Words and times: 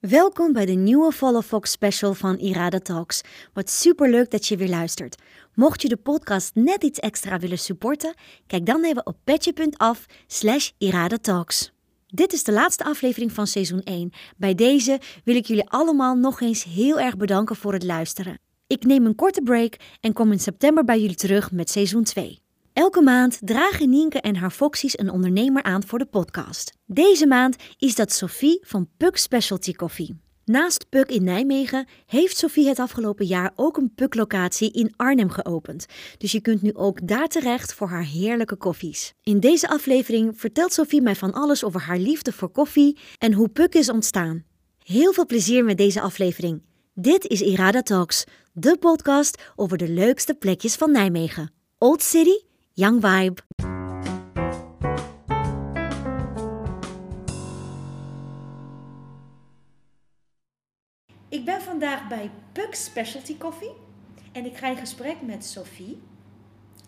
Welkom 0.00 0.52
bij 0.52 0.66
de 0.66 0.72
nieuwe 0.72 1.12
Follow 1.12 1.42
Fox 1.42 1.70
special 1.70 2.14
van 2.14 2.36
Irada 2.36 2.78
Talks. 2.78 3.20
Wat 3.52 3.70
superleuk 3.70 4.30
dat 4.30 4.46
je 4.46 4.56
weer 4.56 4.68
luistert. 4.68 5.22
Mocht 5.54 5.82
je 5.82 5.88
de 5.88 5.96
podcast 5.96 6.54
net 6.54 6.82
iets 6.84 6.98
extra 6.98 7.38
willen 7.38 7.58
supporten, 7.58 8.14
kijk 8.46 8.66
dan 8.66 8.84
even 8.84 9.06
op 9.06 9.16
petje.af 9.24 10.06
slash. 10.26 10.70
Dit 12.06 12.32
is 12.32 12.44
de 12.44 12.52
laatste 12.52 12.84
aflevering 12.84 13.32
van 13.32 13.46
seizoen 13.46 13.82
1. 13.82 14.12
Bij 14.36 14.54
deze 14.54 15.00
wil 15.24 15.36
ik 15.36 15.46
jullie 15.46 15.68
allemaal 15.68 16.14
nog 16.14 16.40
eens 16.40 16.64
heel 16.64 17.00
erg 17.00 17.16
bedanken 17.16 17.56
voor 17.56 17.72
het 17.72 17.84
luisteren. 17.84 18.38
Ik 18.66 18.84
neem 18.84 19.06
een 19.06 19.14
korte 19.14 19.42
break 19.42 19.76
en 20.00 20.12
kom 20.12 20.32
in 20.32 20.40
september 20.40 20.84
bij 20.84 21.00
jullie 21.00 21.16
terug 21.16 21.52
met 21.52 21.70
seizoen 21.70 22.04
2. 22.04 22.40
Elke 22.76 23.02
maand 23.02 23.38
dragen 23.40 23.90
Nienke 23.90 24.20
en 24.20 24.36
haar 24.36 24.50
Foxies 24.50 24.98
een 24.98 25.10
ondernemer 25.10 25.62
aan 25.62 25.86
voor 25.86 25.98
de 25.98 26.06
podcast. 26.06 26.72
Deze 26.86 27.26
maand 27.26 27.56
is 27.78 27.94
dat 27.94 28.12
Sophie 28.12 28.58
van 28.62 28.88
Puk 28.96 29.16
Specialty 29.16 29.72
Coffee. 29.72 30.20
Naast 30.44 30.88
Puk 30.88 31.10
in 31.10 31.24
Nijmegen 31.24 31.88
heeft 32.06 32.36
Sophie 32.36 32.68
het 32.68 32.78
afgelopen 32.78 33.26
jaar 33.26 33.52
ook 33.54 33.76
een 33.76 33.92
Puk-locatie 33.94 34.72
in 34.72 34.92
Arnhem 34.96 35.30
geopend. 35.30 35.86
Dus 36.18 36.32
je 36.32 36.40
kunt 36.40 36.62
nu 36.62 36.74
ook 36.74 37.08
daar 37.08 37.28
terecht 37.28 37.74
voor 37.74 37.88
haar 37.88 38.04
heerlijke 38.04 38.56
koffies. 38.56 39.12
In 39.22 39.40
deze 39.40 39.68
aflevering 39.68 40.40
vertelt 40.40 40.72
Sophie 40.72 41.02
mij 41.02 41.16
van 41.16 41.32
alles 41.32 41.64
over 41.64 41.80
haar 41.80 41.98
liefde 41.98 42.32
voor 42.32 42.50
koffie 42.50 42.98
en 43.18 43.32
hoe 43.32 43.48
Puk 43.48 43.74
is 43.74 43.90
ontstaan. 43.90 44.44
Heel 44.82 45.12
veel 45.12 45.26
plezier 45.26 45.64
met 45.64 45.76
deze 45.76 46.00
aflevering. 46.00 46.62
Dit 46.94 47.26
is 47.26 47.40
Irada 47.40 47.82
Talks, 47.82 48.24
de 48.52 48.76
podcast 48.78 49.42
over 49.54 49.78
de 49.78 49.88
leukste 49.88 50.34
plekjes 50.34 50.74
van 50.74 50.92
Nijmegen. 50.92 51.50
Old 51.78 52.02
City 52.02 52.45
Young 52.78 53.00
Vibe. 53.00 53.42
Ik 61.28 61.44
ben 61.44 61.60
vandaag 61.62 62.08
bij 62.08 62.30
Puck 62.52 62.74
Specialty 62.74 63.38
Coffee 63.38 63.72
en 64.32 64.44
ik 64.44 64.56
ga 64.56 64.68
in 64.68 64.76
gesprek 64.76 65.22
met 65.22 65.44
Sophie. 65.44 66.02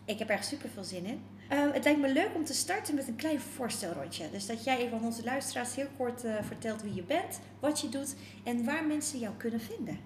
Ik 0.05 0.19
heb 0.19 0.31
er 0.31 0.43
super 0.43 0.69
veel 0.69 0.85
zin 0.85 1.05
in. 1.05 1.23
Uh, 1.53 1.73
het 1.73 1.85
lijkt 1.85 2.01
me 2.01 2.13
leuk 2.13 2.31
om 2.35 2.45
te 2.45 2.55
starten 2.55 2.95
met 2.95 3.09
een 3.09 3.17
klein 3.17 3.41
voorstelrondje. 3.41 4.31
Dus 4.31 4.47
dat 4.47 4.65
jij 4.65 4.79
even 4.79 4.99
aan 4.99 5.05
onze 5.05 5.25
luisteraars 5.25 5.75
heel 5.75 5.89
kort 5.97 6.25
uh, 6.25 6.43
vertelt 6.43 6.83
wie 6.83 6.95
je 6.95 7.03
bent, 7.03 7.41
wat 7.61 7.81
je 7.81 7.89
doet 7.89 8.15
en 8.45 8.65
waar 8.65 8.85
mensen 8.85 9.19
jou 9.19 9.35
kunnen 9.37 9.61
vinden. 9.61 9.99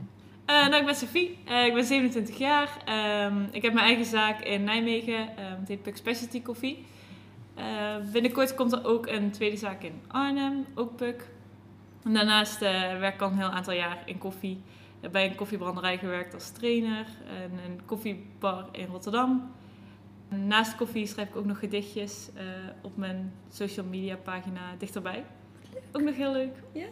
Uh, 0.47 0.69
nou, 0.69 0.77
ik 0.77 0.85
ben 0.85 0.95
Sophie. 0.95 1.39
Uh, 1.49 1.67
ik 1.67 1.75
ben 1.75 1.85
27 1.85 2.39
jaar. 2.39 2.69
Um, 3.27 3.49
ik 3.51 3.63
heb 3.63 3.73
mijn 3.73 3.87
eigen 3.87 4.05
zaak 4.05 4.41
in 4.41 4.65
Nijmegen. 4.65 5.21
Um, 5.21 5.59
het 5.61 5.69
heet 5.69 5.83
Puck 5.83 5.97
Specialty 5.97 6.43
Coffee. 6.43 6.85
Uh, 7.59 8.13
binnenkort 8.13 8.55
komt 8.55 8.73
er 8.73 8.85
ook 8.85 9.07
een 9.07 9.31
tweede 9.31 9.57
zaak 9.57 9.83
in 9.83 10.01
Arnhem, 10.09 10.67
ook 10.75 10.97
Puck. 10.97 11.29
En 12.05 12.15
daarnaast 12.15 12.61
werk 12.61 13.15
ik 13.15 13.21
al 13.21 13.31
een 13.31 13.37
heel 13.37 13.51
aantal 13.51 13.75
jaar 13.75 14.03
in 14.07 14.19
koffie. 14.19 14.61
Heb 15.01 15.13
bij 15.13 15.27
een 15.27 15.35
koffiebranderij 15.35 15.99
gewerkt 15.99 16.35
als 16.35 16.51
trainer. 16.51 17.07
En 17.27 17.51
een 17.65 17.81
koffiebar 17.87 18.69
in 18.73 18.87
Rotterdam. 18.87 19.51
Naast 20.29 20.77
koffie 20.77 21.07
schrijf 21.07 21.29
ik 21.29 21.37
ook 21.37 21.45
nog 21.45 21.59
gedichtjes 21.59 22.31
op 22.83 22.97
mijn 22.97 23.33
social 23.49 23.87
media 23.87 24.17
pagina 24.17 24.61
dichterbij. 24.79 25.25
Ook 25.93 26.03
nog 26.03 26.15
heel 26.15 26.33
leuk. 26.33 26.63
Ja. 26.73 26.87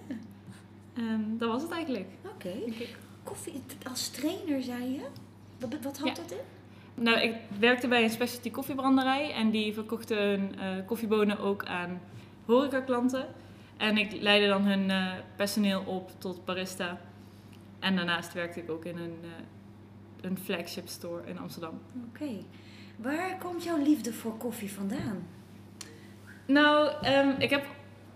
En 0.95 1.34
dat 1.39 1.48
was 1.48 1.62
het 1.62 1.71
eigenlijk. 1.71 2.09
Oké. 2.25 2.48
Okay 2.48 2.89
koffie 3.22 3.62
als 3.88 4.08
trainer, 4.08 4.62
zei 4.62 4.92
je? 4.92 5.06
Wat, 5.58 5.74
wat 5.82 6.00
ja. 6.04 6.14
dat 6.14 6.30
in? 6.30 6.38
Nou, 6.94 7.20
ik 7.20 7.34
werkte 7.58 7.88
bij 7.88 8.02
een 8.02 8.10
specialty 8.10 8.50
koffiebranderij 8.50 9.32
en 9.32 9.50
die 9.50 9.74
verkochten 9.74 10.16
hun 10.16 10.54
uh, 10.58 10.86
koffiebonen 10.86 11.38
ook 11.38 11.64
aan 11.64 12.00
horecaklanten. 12.44 13.26
En 13.76 13.96
ik 13.98 14.12
leidde 14.12 14.48
dan 14.48 14.62
hun 14.62 14.88
uh, 14.88 15.12
personeel 15.36 15.82
op 15.86 16.10
tot 16.18 16.44
barista. 16.44 17.00
En 17.78 17.96
daarnaast 17.96 18.32
werkte 18.32 18.60
ik 18.60 18.70
ook 18.70 18.84
in 18.84 18.98
een, 18.98 19.18
uh, 19.22 19.30
een 20.20 20.38
flagship 20.38 20.88
store 20.88 21.26
in 21.26 21.38
Amsterdam. 21.38 21.80
Oké. 22.08 22.22
Okay. 22.22 22.44
Waar 22.96 23.38
komt 23.38 23.64
jouw 23.64 23.82
liefde 23.82 24.12
voor 24.12 24.36
koffie 24.36 24.72
vandaan? 24.72 25.26
Nou, 26.47 26.92
um, 27.06 27.34
ik 27.38 27.50
heb 27.50 27.66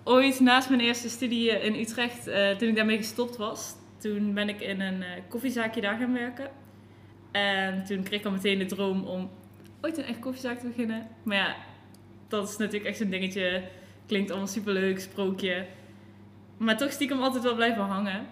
ooit 0.02 0.40
naast 0.40 0.68
mijn 0.68 0.80
eerste 0.80 1.08
studie 1.08 1.50
in 1.50 1.74
Utrecht, 1.74 2.24
toen 2.58 2.68
ik 2.68 2.76
daarmee 2.76 2.96
gestopt 2.96 3.36
was, 3.36 3.74
toen 4.04 4.34
ben 4.34 4.48
ik 4.48 4.60
in 4.60 4.80
een 4.80 5.00
uh, 5.00 5.08
koffiezaakje 5.28 5.80
daar 5.80 5.98
gaan 5.98 6.12
werken. 6.12 6.50
En 7.32 7.84
toen 7.84 8.02
kreeg 8.02 8.20
ik 8.20 8.26
al 8.26 8.32
meteen 8.32 8.58
de 8.58 8.64
droom 8.64 9.04
om 9.04 9.30
ooit 9.80 9.98
een 9.98 10.04
echt 10.04 10.18
koffiezaak 10.18 10.58
te 10.58 10.66
beginnen. 10.66 11.08
Maar 11.22 11.36
ja, 11.36 11.56
dat 12.28 12.48
is 12.48 12.56
natuurlijk 12.56 12.84
echt 12.84 12.98
zo'n 12.98 13.10
dingetje. 13.10 13.68
Klinkt 14.06 14.30
allemaal 14.30 14.48
superleuk, 14.48 15.00
sprookje. 15.00 15.66
Maar 16.56 16.76
toch 16.76 16.92
stiekem 16.92 17.22
altijd 17.22 17.42
wel 17.42 17.54
blijven 17.54 17.82
hangen. 17.82 18.26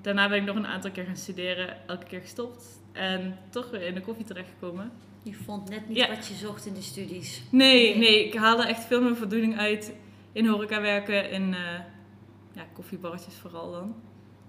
Daarna 0.00 0.28
ben 0.28 0.38
ik 0.38 0.44
nog 0.44 0.56
een 0.56 0.66
aantal 0.66 0.90
keer 0.90 1.04
gaan 1.04 1.16
studeren, 1.16 1.88
elke 1.88 2.06
keer 2.06 2.20
gestopt. 2.20 2.80
En 2.92 3.38
toch 3.50 3.70
weer 3.70 3.82
in 3.82 3.94
de 3.94 4.00
koffie 4.00 4.24
terechtgekomen. 4.24 4.92
Je 5.22 5.34
vond 5.34 5.68
net 5.68 5.88
niet 5.88 6.08
wat 6.08 6.26
je 6.26 6.34
zocht 6.34 6.66
in 6.66 6.74
de 6.74 6.82
studies. 6.82 7.42
Nee, 7.50 7.96
nee, 7.96 8.26
ik 8.26 8.34
haalde 8.34 8.66
echt 8.66 8.84
veel 8.84 9.02
meer 9.02 9.16
voldoening 9.16 9.58
uit 9.58 9.94
in 10.32 10.46
horeca 10.46 10.80
werken. 10.80 11.30
In 11.30 11.48
uh, 11.52 11.58
ja, 12.52 12.66
koffiebarretjes 12.72 13.34
vooral 13.34 13.70
dan. 13.70 13.94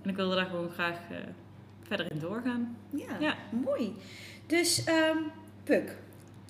En 0.01 0.09
ik 0.09 0.15
wilde 0.15 0.35
daar 0.35 0.45
gewoon 0.45 0.69
graag 0.69 0.97
uh, 1.11 1.17
verder 1.81 2.11
in 2.11 2.19
doorgaan. 2.19 2.77
Ja, 2.89 3.17
ja. 3.19 3.35
mooi. 3.49 3.95
Dus 4.47 4.87
um, 4.87 5.31
Puk, 5.63 5.95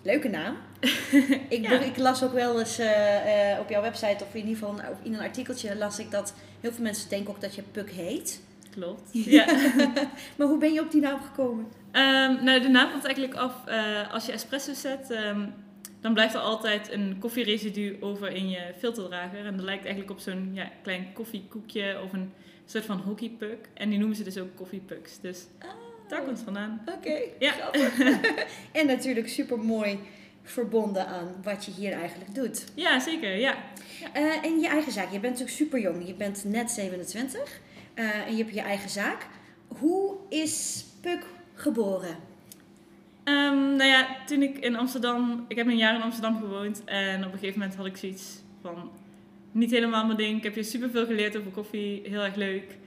leuke 0.03 0.29
naam. 0.29 0.57
ik, 1.49 1.67
ja. 1.67 1.79
ik, 1.79 1.97
las 1.97 2.23
ook 2.23 2.33
wel 2.33 2.59
eens 2.59 2.79
uh, 2.79 2.85
uh, 2.85 3.59
op 3.59 3.69
jouw 3.69 3.81
website, 3.81 4.23
of 4.23 4.33
in 4.33 4.47
ieder 4.47 4.53
geval 4.53 4.81
in 5.03 5.13
een 5.13 5.19
artikeltje, 5.19 5.75
las 5.75 5.99
ik 5.99 6.11
dat 6.11 6.33
heel 6.59 6.71
veel 6.71 6.83
mensen 6.83 7.09
denken 7.09 7.33
ook 7.33 7.41
dat 7.41 7.55
je 7.55 7.61
Puk 7.61 7.91
heet. 7.91 8.41
Klopt. 8.69 9.09
Ja. 9.37 9.45
maar 10.37 10.47
hoe 10.47 10.57
ben 10.57 10.73
je 10.73 10.81
op 10.81 10.91
die 10.91 11.01
naam 11.01 11.21
gekomen? 11.21 11.65
Um, 11.91 12.43
nou, 12.43 12.61
de 12.61 12.69
naam 12.69 12.91
komt 12.91 13.05
eigenlijk 13.05 13.35
af 13.35 13.55
als 14.11 14.25
je 14.25 14.31
espresso 14.31 14.73
zet. 14.73 15.11
Um, 15.11 15.53
dan 16.01 16.13
blijft 16.13 16.33
er 16.33 16.39
altijd 16.39 16.91
een 16.91 17.15
koffieresidu 17.19 17.97
over 17.99 18.31
in 18.31 18.49
je 18.49 18.73
filterdrager. 18.77 19.45
En 19.45 19.55
dat 19.55 19.65
lijkt 19.65 19.83
eigenlijk 19.83 20.11
op 20.11 20.19
zo'n 20.19 20.49
ja, 20.53 20.71
klein 20.81 21.07
koffiekoekje 21.13 22.01
of 22.03 22.13
een 22.13 22.31
soort 22.65 22.85
van 22.85 22.97
hockeypuck. 22.97 23.69
En 23.73 23.89
die 23.89 23.99
noemen 23.99 24.17
ze 24.17 24.23
dus 24.23 24.37
ook 24.37 24.55
koffiepucks. 24.55 25.19
Dus 25.19 25.45
ah. 25.59 25.69
daar 26.07 26.19
komt 26.19 26.31
het 26.31 26.43
vandaan. 26.43 26.81
Oké, 26.97 27.19
ja. 27.39 27.71
en 28.79 28.85
natuurlijk 28.85 29.29
super 29.29 29.59
mooi 29.59 29.99
verbonden 30.43 31.07
aan 31.07 31.35
wat 31.43 31.65
je 31.65 31.71
hier 31.71 31.91
eigenlijk 31.91 32.35
doet. 32.35 32.65
Ja, 32.75 32.99
zeker, 32.99 33.35
ja. 33.35 33.55
ja. 33.99 34.21
Uh, 34.21 34.43
en 34.43 34.59
je 34.59 34.67
eigen 34.67 34.91
zaak. 34.91 35.11
Je 35.11 35.19
bent 35.19 35.23
natuurlijk 35.39 35.57
super 35.57 35.79
jong. 35.79 36.07
Je 36.07 36.13
bent 36.13 36.43
net 36.43 36.71
27. 36.71 37.59
Uh, 37.95 38.27
en 38.27 38.35
je 38.35 38.43
hebt 38.43 38.55
je 38.55 38.61
eigen 38.61 38.89
zaak. 38.89 39.27
Hoe 39.67 40.15
is 40.29 40.85
Puk 41.01 41.25
geboren? 41.53 42.30
Um, 43.23 43.75
nou 43.75 43.89
ja, 43.89 44.07
toen 44.25 44.41
ik 44.41 44.57
in 44.57 44.75
Amsterdam... 44.75 45.45
Ik 45.47 45.55
heb 45.55 45.67
een 45.67 45.77
jaar 45.77 45.95
in 45.95 46.01
Amsterdam 46.01 46.39
gewoond. 46.39 46.83
En 46.83 47.25
op 47.25 47.33
een 47.33 47.39
gegeven 47.39 47.59
moment 47.59 47.77
had 47.77 47.85
ik 47.85 47.97
zoiets 47.97 48.41
van 48.61 48.91
niet 49.51 49.71
helemaal 49.71 50.05
mijn 50.05 50.17
ding. 50.17 50.37
Ik 50.37 50.43
heb 50.43 50.53
hier 50.53 50.63
superveel 50.63 51.05
geleerd 51.05 51.37
over 51.37 51.51
koffie. 51.51 52.01
Heel 52.03 52.21
erg 52.21 52.35
leuk. 52.35 52.77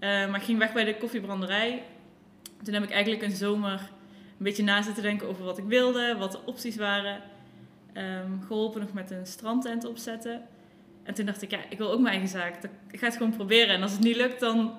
maar 0.00 0.36
ik 0.36 0.42
ging 0.42 0.58
weg 0.58 0.72
bij 0.72 0.84
de 0.84 0.96
koffiebranderij. 0.96 1.82
Toen 2.62 2.74
heb 2.74 2.82
ik 2.82 2.90
eigenlijk 2.90 3.22
een 3.22 3.30
zomer 3.30 3.72
een 3.72 4.46
beetje 4.46 4.62
na 4.62 4.82
zitten 4.82 5.02
denken 5.02 5.28
over 5.28 5.44
wat 5.44 5.58
ik 5.58 5.64
wilde, 5.64 6.16
wat 6.18 6.32
de 6.32 6.40
opties 6.44 6.76
waren. 6.76 7.20
Um, 7.94 8.42
geholpen 8.46 8.80
nog 8.80 8.92
met 8.92 9.10
een 9.10 9.26
strandtent 9.26 9.84
opzetten. 9.84 10.42
En 11.02 11.14
toen 11.14 11.26
dacht 11.26 11.42
ik, 11.42 11.50
ja, 11.50 11.58
ik 11.68 11.78
wil 11.78 11.90
ook 11.90 12.00
mijn 12.00 12.14
eigen 12.14 12.30
zaak. 12.30 12.54
Ik 12.90 12.98
ga 12.98 13.06
het 13.06 13.16
gewoon 13.16 13.36
proberen. 13.36 13.74
En 13.74 13.82
als 13.82 13.92
het 13.92 14.00
niet 14.00 14.16
lukt, 14.16 14.40
dan, 14.40 14.72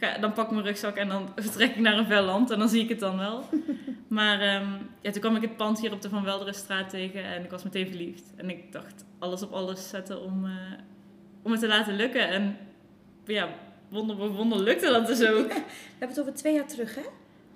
ga, 0.00 0.18
dan 0.18 0.32
pak 0.32 0.44
ik 0.44 0.50
mijn 0.50 0.64
rugzak 0.64 0.96
en 0.96 1.08
dan 1.08 1.28
vertrek 1.36 1.70
ik 1.70 1.80
naar 1.80 1.98
een 1.98 2.06
ver 2.06 2.22
land. 2.22 2.50
En 2.50 2.58
dan 2.58 2.68
zie 2.68 2.82
ik 2.82 2.88
het 2.88 3.00
dan 3.00 3.18
wel. 3.18 3.44
maar 4.08 4.56
um, 4.62 4.90
ja, 5.00 5.10
toen 5.10 5.20
kwam 5.20 5.36
ik 5.36 5.42
het 5.42 5.56
pand 5.56 5.80
hier 5.80 5.92
op 5.92 6.02
de 6.02 6.08
Van 6.08 6.24
Welderenstraat 6.24 6.90
tegen 6.90 7.24
en 7.24 7.44
ik 7.44 7.50
was 7.50 7.62
meteen 7.62 7.86
verliefd. 7.86 8.32
En 8.36 8.50
ik 8.50 8.72
dacht, 8.72 9.04
alles 9.18 9.42
op 9.42 9.52
alles 9.52 9.88
zetten 9.88 10.22
om, 10.22 10.44
uh, 10.44 10.52
om 11.42 11.50
het 11.50 11.60
te 11.60 11.68
laten 11.68 11.96
lukken. 11.96 12.28
En 12.28 12.56
ja, 13.24 13.48
wonder 13.88 14.16
wonder 14.16 14.58
lukte 14.58 14.86
dat 14.86 15.06
dus 15.06 15.24
ook. 15.24 15.48
We 15.48 15.62
hebben 15.98 16.08
het 16.08 16.20
over 16.20 16.34
twee 16.34 16.54
jaar 16.54 16.66
terug, 16.66 16.94
hè? 16.94 17.04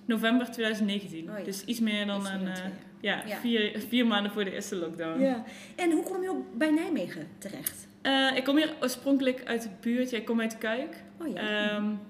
November 0.05 0.51
2019. 0.51 1.31
Oh, 1.31 1.39
ja. 1.39 1.45
Dus 1.45 1.65
iets 1.65 1.81
meer 1.81 2.07
dan 2.07 2.27
een, 2.27 2.43
uh, 2.43 2.53
ja, 3.01 3.23
ja. 3.27 3.37
Vier, 3.37 3.81
vier 3.89 4.07
maanden 4.07 4.33
voor 4.33 4.45
de 4.45 4.53
eerste 4.53 4.77
lockdown. 4.77 5.21
Ja. 5.21 5.45
En 5.77 5.91
hoe 5.91 6.03
kom 6.03 6.23
je 6.23 6.31
ook 6.31 6.59
bij 6.59 6.71
Nijmegen 6.71 7.29
terecht? 7.39 7.87
Uh, 8.03 8.37
ik 8.37 8.45
kom 8.45 8.57
hier 8.57 8.75
oorspronkelijk 8.81 9.43
uit 9.45 9.63
de 9.63 9.69
buurt. 9.81 10.11
Ja, 10.11 10.19
ik 10.19 10.25
kom 10.25 10.41
uit 10.41 10.59
Kuik. 10.59 11.03
Oh, 11.21 11.35
ja. 11.35 11.75
Um, 11.77 12.01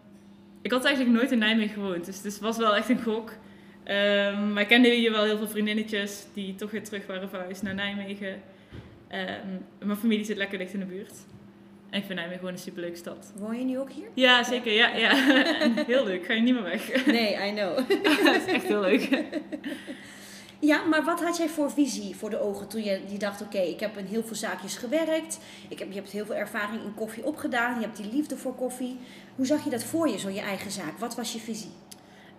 ik 0.65 0.71
had 0.71 0.85
eigenlijk 0.85 1.17
nooit 1.17 1.33
in 1.33 1.39
Nijmegen 1.39 1.75
gewoond. 1.75 2.05
Dus 2.05 2.23
het 2.23 2.39
was 2.39 2.57
wel 2.57 2.77
echt 2.77 2.89
een 2.89 3.03
gok. 3.03 3.31
Um, 3.31 4.53
maar 4.53 4.63
ik 4.63 4.69
kende 4.69 4.89
hier 4.89 5.11
wel 5.11 5.25
heel 5.25 5.37
veel 5.37 5.49
vriendinnetjes 5.49 6.27
die 6.35 6.55
toch 6.55 6.71
weer 6.71 6.85
terug 6.85 7.07
waren 7.07 7.29
verhuisd 7.29 7.63
naar 7.63 7.75
Nijmegen. 7.75 8.33
Um, 9.13 9.65
mijn 9.87 9.99
familie 9.99 10.25
zit 10.25 10.37
lekker 10.37 10.59
dicht 10.59 10.73
in 10.73 10.81
de 10.81 10.87
buurt. 10.87 11.13
En 11.91 11.99
ik 11.99 12.05
vind 12.05 12.15
Nijmegen 12.15 12.39
gewoon 12.39 12.55
een 12.55 12.61
superleuke 12.61 12.97
stad. 12.97 13.33
Woon 13.37 13.59
je 13.59 13.65
nu 13.65 13.79
ook 13.79 13.91
hier? 13.91 14.09
Ja, 14.15 14.43
zeker. 14.43 14.73
Ja, 14.73 14.97
ja. 14.97 15.15
heel 15.87 16.05
leuk. 16.05 16.27
Ga 16.27 16.33
je 16.33 16.41
niet 16.41 16.55
meer 16.55 16.63
weg. 16.63 17.07
Nee, 17.07 17.49
I 17.49 17.53
know. 17.53 17.77
dat 18.25 18.35
is 18.35 18.53
echt 18.53 18.67
heel 18.67 18.81
leuk. 18.81 19.09
Ja, 20.65 20.85
maar 20.85 21.05
wat 21.05 21.23
had 21.23 21.37
jij 21.37 21.49
voor 21.49 21.71
visie 21.71 22.17
voor 22.17 22.31
de 22.31 22.41
ogen 22.41 22.69
toen 22.69 22.83
je, 22.83 23.01
je 23.09 23.19
dacht, 23.19 23.43
oké, 23.43 23.59
ik 23.59 23.81
heb 23.81 23.99
in 23.99 24.05
heel 24.05 24.23
veel 24.23 24.37
zaakjes 24.37 24.77
gewerkt. 24.77 25.39
Ik 25.69 25.79
heb, 25.79 25.89
je 25.89 25.95
hebt 25.95 26.11
heel 26.11 26.27
veel 26.27 26.35
ervaring 26.35 26.83
in 26.83 26.95
koffie 26.95 27.25
opgedaan. 27.25 27.75
Je 27.75 27.85
hebt 27.85 27.97
die 27.97 28.13
liefde 28.13 28.37
voor 28.37 28.55
koffie. 28.55 28.99
Hoe 29.37 29.47
zag 29.47 29.65
je 29.65 29.71
dat 29.71 29.85
voor 29.85 30.09
je, 30.09 30.19
zo 30.19 30.29
je 30.29 30.41
eigen 30.41 30.71
zaak? 30.71 30.99
Wat 30.99 31.17
was 31.17 31.33
je 31.33 31.39
visie? 31.39 31.71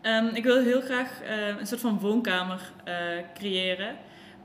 Ehm, 0.01 0.25
ik 0.25 0.44
wil 0.44 0.62
heel 0.62 0.81
graag 0.81 1.22
eh, 1.22 1.48
een 1.48 1.68
soort 1.68 1.81
van 1.81 2.00
woonkamer 2.00 2.72
eh, 2.83 2.95
creëren. 3.33 3.95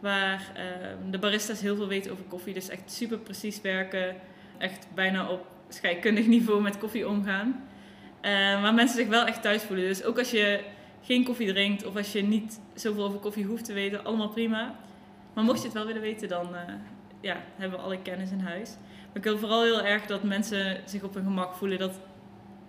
Waar 0.01 0.53
ehm, 0.55 1.11
de 1.11 1.19
baristas 1.19 1.61
heel 1.61 1.77
veel 1.77 1.89
weten 1.89 2.13
over 2.13 2.25
koffie. 2.25 2.55
Dus 2.55 2.69
echt 2.69 2.93
super 2.93 3.19
precies 3.19 3.61
werken. 3.61 4.17
Echt 4.59 4.87
bijna 4.95 5.29
op 5.29 5.47
scheikundig 5.69 6.27
niveau 6.37 6.63
met 6.63 6.79
koffie 6.79 7.09
omgaan. 7.09 7.69
Waar 8.63 8.75
mensen 8.75 8.97
zich 8.97 9.09
wel 9.09 9.27
echt 9.27 9.43
thuis 9.43 9.63
voelen. 9.63 9.87
Dus 9.87 10.05
ook 10.05 10.19
als 10.19 10.31
je 10.31 10.61
geen 11.03 11.25
koffie 11.25 11.49
drinkt 11.49 11.87
of 11.87 11.97
als 11.97 12.13
je 12.13 12.23
niet 12.23 12.61
zoveel 12.75 13.05
over 13.05 13.19
koffie 13.19 13.45
hoeft 13.45 13.65
te 13.65 13.73
weten, 13.73 14.05
allemaal 14.05 14.29
prima. 14.29 14.75
Maar 15.35 15.45
mocht 15.45 15.59
je 15.59 15.65
het 15.65 15.73
wel 15.73 15.87
willen 15.87 16.03
weten, 16.03 16.29
dan 16.29 16.55
uh, 16.55 16.61
ja, 17.21 17.43
hebben 17.57 17.79
we 17.79 17.85
alle 17.85 18.03
kennis 18.03 18.31
in 18.31 18.41
huis. 18.41 18.71
Maar 19.07 19.17
ik 19.17 19.23
wil 19.23 19.39
vooral 19.39 19.63
heel 19.63 19.83
erg 19.83 20.07
dat 20.07 20.23
mensen 20.23 20.81
zich 20.85 21.03
op 21.03 21.15
hun 21.15 21.25
gemak 21.25 21.55
voelen. 21.55 21.79
Dat 21.79 22.01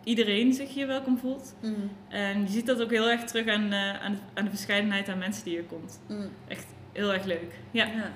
iedereen 0.04 0.54
zich 0.54 0.74
hier 0.74 0.88
welkom 0.88 1.18
voelt. 1.18 1.56
Mm. 1.62 1.92
En 2.10 2.42
je 2.42 2.50
ziet 2.50 2.66
dat 2.66 2.82
ook 2.82 2.90
heel 2.90 3.10
erg 3.10 3.24
terug 3.24 3.48
aan, 3.48 3.74
uh, 3.74 4.04
aan, 4.04 4.14
de, 4.14 4.20
aan, 4.34 4.44
de, 4.44 4.50
verscheidenheid 4.50 5.10
aan 5.10 5.18
mensen 5.18 5.44
die 5.44 5.54
hier 5.54 5.64
komt. 5.64 6.00
Mm. 6.08 6.30
Echt 6.48 6.66
heel 6.92 7.14
erg 7.14 7.26
leuk. 7.26 7.60
Ja. 7.72 7.86
ja. 7.86 8.12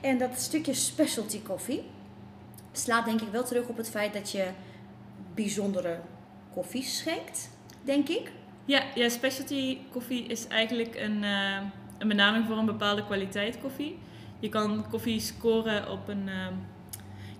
En 0.00 0.18
dat 0.18 0.40
stukje 0.40 0.74
specialty 0.74 1.42
koffie 1.42 1.82
slaat 2.72 3.04
denk 3.04 3.20
ik 3.20 3.28
wel 3.28 3.44
terug 3.44 3.68
op 3.68 3.76
het 3.76 3.90
feit 3.90 4.12
dat 4.12 4.30
je 4.30 4.48
bijzondere 5.34 6.00
koffie 6.54 6.82
schenkt, 6.82 7.50
denk 7.84 8.08
ik. 8.08 8.32
Ja, 8.64 8.82
ja 8.94 9.08
specialty 9.08 9.78
koffie 9.90 10.26
is 10.26 10.46
eigenlijk 10.46 10.94
een, 10.94 11.22
uh, 11.22 11.56
een 11.98 12.08
benaming 12.08 12.46
voor 12.46 12.56
een 12.56 12.66
bepaalde 12.66 13.04
kwaliteit 13.04 13.60
koffie. 13.60 13.98
Je 14.38 14.48
kan 14.48 14.84
koffie 14.90 15.20
scoren 15.20 15.90
op 15.90 16.08
een, 16.08 16.26
uh, 16.26 16.46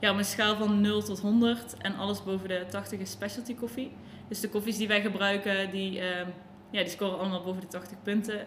ja, 0.00 0.10
op 0.10 0.16
een 0.16 0.24
schaal 0.24 0.56
van 0.56 0.80
0 0.80 1.02
tot 1.02 1.20
100 1.20 1.76
en 1.78 1.96
alles 1.96 2.24
boven 2.24 2.48
de 2.48 2.64
80 2.69 3.00
is 3.00 3.10
specialty 3.10 3.54
koffie. 3.54 3.92
Dus 4.28 4.40
de 4.40 4.48
koffies 4.48 4.76
die 4.76 4.88
wij 4.88 5.00
gebruiken, 5.00 5.70
die, 5.70 5.98
uh, 5.98 6.02
ja, 6.70 6.80
die 6.80 6.88
scoren 6.88 7.19
allemaal 7.19 7.42
boven 7.42 7.60
de 7.60 7.66
80 7.66 8.02
punten. 8.02 8.46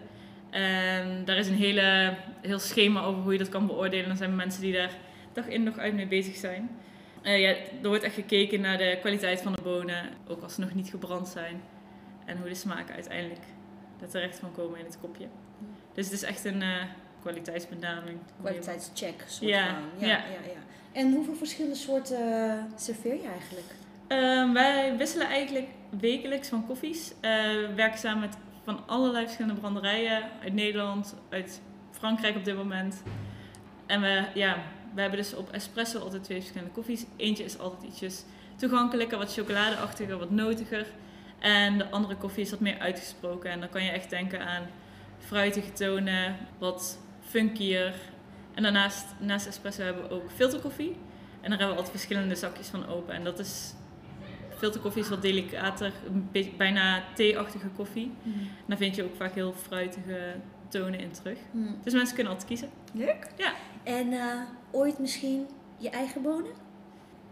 En 0.49 1.25
daar 1.25 1.37
is 1.37 1.47
een 1.47 1.55
hele, 1.55 2.17
heel 2.41 2.59
schema 2.59 3.03
over 3.03 3.21
hoe 3.21 3.31
je 3.31 3.37
dat 3.37 3.49
kan 3.49 3.67
beoordelen. 3.67 4.09
Er 4.09 4.17
zijn 4.17 4.35
mensen 4.35 4.61
die 4.61 4.73
daar 4.73 4.91
dag 5.33 5.47
in 5.47 5.65
dag 5.65 5.77
uit 5.77 5.93
mee 5.93 6.07
bezig 6.07 6.35
zijn. 6.35 6.69
Ja, 7.23 7.49
er 7.81 7.87
wordt 7.87 8.03
echt 8.03 8.13
gekeken 8.13 8.61
naar 8.61 8.77
de 8.77 8.97
kwaliteit 8.99 9.41
van 9.41 9.53
de 9.53 9.61
bonen, 9.61 10.09
ook 10.27 10.41
als 10.41 10.53
ze 10.53 10.59
nog 10.59 10.73
niet 10.73 10.89
gebrand 10.89 11.27
zijn. 11.27 11.61
En 12.25 12.37
hoe 12.37 12.49
de 12.49 12.55
smaken 12.55 12.93
uiteindelijk 12.93 13.43
er 14.01 14.09
terecht 14.09 14.39
van 14.39 14.51
komen 14.51 14.79
in 14.79 14.85
het 14.85 14.97
kopje. 15.01 15.27
Dus 15.93 16.05
het 16.05 16.13
is 16.13 16.23
echt 16.23 16.45
een 16.45 16.61
uh, 16.61 16.83
kwaliteitsbenaming. 17.21 18.19
Kwaliteitscheck. 18.41 19.23
Soort 19.27 19.49
ja, 19.49 19.65
van. 19.65 20.07
Ja, 20.07 20.07
ja. 20.07 20.17
Ja, 20.17 20.23
ja, 20.23 20.59
En 20.91 21.13
hoeveel 21.13 21.35
verschillende 21.35 21.75
soorten 21.75 22.19
uh, 22.19 22.53
serveer 22.75 23.15
je 23.15 23.27
eigenlijk? 23.27 23.67
Uh, 24.07 24.53
wij 24.53 24.97
wisselen 24.97 25.27
eigenlijk 25.27 25.67
wekelijks 25.99 26.47
van 26.47 26.65
koffies. 26.65 27.11
Uh, 27.11 27.15
we 27.41 27.71
werken 27.75 27.99
samen 27.99 28.19
met 28.19 28.37
van 28.63 28.87
allerlei 28.87 29.25
verschillende 29.25 29.59
branderijen 29.59 30.23
uit 30.41 30.53
Nederland, 30.53 31.15
uit 31.29 31.61
Frankrijk 31.91 32.35
op 32.35 32.45
dit 32.45 32.55
moment. 32.55 33.03
En 33.85 34.01
we, 34.01 34.25
ja, 34.33 34.57
we 34.93 35.01
hebben 35.01 35.19
dus 35.19 35.33
op 35.33 35.51
espresso 35.51 35.99
altijd 35.99 36.23
twee 36.23 36.39
verschillende 36.39 36.73
koffies. 36.73 37.05
Eentje 37.15 37.43
is 37.43 37.59
altijd 37.59 37.83
ietsjes 37.83 38.23
toegankelijker, 38.55 39.17
wat 39.17 39.33
chocoladeachtiger, 39.33 40.17
wat 40.17 40.29
notiger. 40.29 40.85
En 41.45 41.77
de 41.77 41.89
andere 41.89 42.15
koffie 42.15 42.43
is 42.43 42.49
wat 42.49 42.59
meer 42.59 42.79
uitgesproken. 42.79 43.51
En 43.51 43.59
dan 43.59 43.69
kan 43.69 43.83
je 43.83 43.89
echt 43.89 44.09
denken 44.09 44.45
aan 44.47 44.63
fruitige 45.17 45.71
tonen, 45.71 46.35
wat 46.57 46.99
funkier. 47.21 47.93
En 48.53 48.63
daarnaast, 48.63 49.05
naast 49.19 49.47
espresso 49.47 49.83
hebben 49.83 50.03
we 50.03 50.09
ook 50.09 50.31
filterkoffie. 50.35 50.95
En 51.41 51.49
daar 51.49 51.59
hebben 51.59 51.67
we 51.67 51.75
altijd 51.75 51.89
verschillende 51.89 52.35
zakjes 52.35 52.67
van 52.67 52.87
open. 52.87 53.13
En 53.13 53.23
dat 53.23 53.39
is 53.39 53.73
filterkoffie 54.57 55.01
is 55.01 55.09
wat 55.09 55.21
delicater, 55.21 55.91
een 56.07 56.29
beetje, 56.31 56.51
bijna 56.57 57.03
thee-achtige 57.15 57.67
koffie. 57.67 58.11
Mm. 58.21 58.33
En 58.39 58.65
daar 58.65 58.77
vind 58.77 58.95
je 58.95 59.03
ook 59.03 59.15
vaak 59.15 59.33
heel 59.33 59.53
fruitige 59.53 60.35
tonen 60.67 60.99
in 60.99 61.11
terug. 61.11 61.37
Mm. 61.51 61.77
Dus 61.83 61.93
mensen 61.93 62.15
kunnen 62.15 62.33
altijd 62.33 62.49
kiezen. 62.49 62.69
Leuk. 62.93 63.31
Ja. 63.37 63.53
En 63.83 64.11
uh, 64.11 64.41
ooit 64.71 64.99
misschien 64.99 65.47
je 65.77 65.89
eigen 65.89 66.21
bonen? 66.21 66.51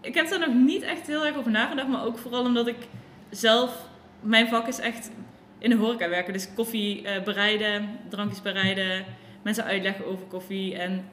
Ik 0.02 0.14
heb 0.14 0.30
daar 0.30 0.40
nog 0.40 0.54
niet 0.54 0.82
echt 0.82 1.08
heel 1.08 1.26
erg 1.26 1.36
over 1.36 1.52
nagedacht, 1.52 1.88
maar 1.88 2.06
ook 2.06 2.18
vooral 2.18 2.44
omdat 2.44 2.68
ik 2.68 2.88
zelf, 3.30 3.92
mijn 4.24 4.48
vak 4.48 4.68
is 4.68 4.80
echt 4.80 5.12
in 5.60 5.70
de 5.70 5.76
horeca 5.76 6.10
werken. 6.10 6.34
Dus 6.34 6.54
koffie 6.54 7.02
uh, 7.02 7.24
bereiden, 7.24 8.00
drankjes 8.10 8.42
bereiden, 8.42 9.06
mensen 9.42 9.64
uitleggen 9.64 10.06
over 10.06 10.26
koffie 10.26 10.78
en 10.78 11.06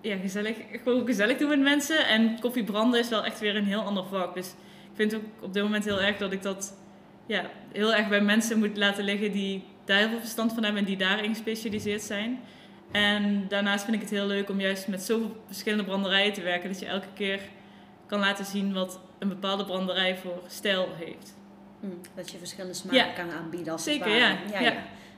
ja, 0.00 0.16
gezellig, 0.16 0.56
gewoon 0.82 1.06
gezellig 1.06 1.38
doen 1.38 1.48
met 1.48 1.60
mensen. 1.60 2.06
En 2.06 2.40
koffie 2.40 2.64
branden 2.64 3.00
is 3.00 3.08
wel 3.08 3.24
echt 3.24 3.40
weer 3.40 3.56
een 3.56 3.64
heel 3.64 3.82
ander 3.82 4.04
vak. 4.04 4.34
Dus 4.34 4.48
ik 4.90 4.96
vind 4.96 5.14
ook 5.14 5.22
op 5.40 5.52
dit 5.52 5.62
moment 5.62 5.84
heel 5.84 6.00
erg 6.00 6.16
dat 6.16 6.32
ik 6.32 6.42
dat 6.42 6.78
ja, 7.26 7.50
heel 7.72 7.94
erg 7.94 8.08
bij 8.08 8.20
mensen 8.20 8.58
moet 8.58 8.76
laten 8.76 9.04
liggen 9.04 9.32
die 9.32 9.64
daar 9.84 9.98
heel 9.98 10.08
veel 10.08 10.18
verstand 10.18 10.52
van 10.52 10.62
hebben 10.62 10.80
en 10.80 10.86
die 10.88 10.96
daarin 10.96 11.34
gespecialiseerd 11.34 12.02
zijn. 12.02 12.40
En 12.90 13.44
daarnaast 13.48 13.84
vind 13.84 13.96
ik 13.96 14.02
het 14.02 14.10
heel 14.10 14.26
leuk 14.26 14.50
om 14.50 14.60
juist 14.60 14.88
met 14.88 15.02
zoveel 15.02 15.36
verschillende 15.46 15.84
branderijen 15.84 16.32
te 16.32 16.42
werken, 16.42 16.70
dat 16.70 16.80
je 16.80 16.86
elke 16.86 17.12
keer 17.14 17.40
kan 18.06 18.18
laten 18.18 18.44
zien 18.44 18.72
wat 18.72 19.00
een 19.18 19.28
bepaalde 19.28 19.64
branderij 19.64 20.16
voor 20.16 20.42
stijl 20.46 20.88
heeft. 20.98 21.38
Mm, 21.80 22.00
dat 22.14 22.30
je 22.30 22.38
verschillende 22.38 22.74
smaken 22.74 23.14
kan 23.14 23.30
aanbieden 23.30 23.72
als 23.72 23.84
Zeker, 23.84 24.08
ja. 24.08 24.28
Ja, 24.52 24.60
ja. 24.60 24.72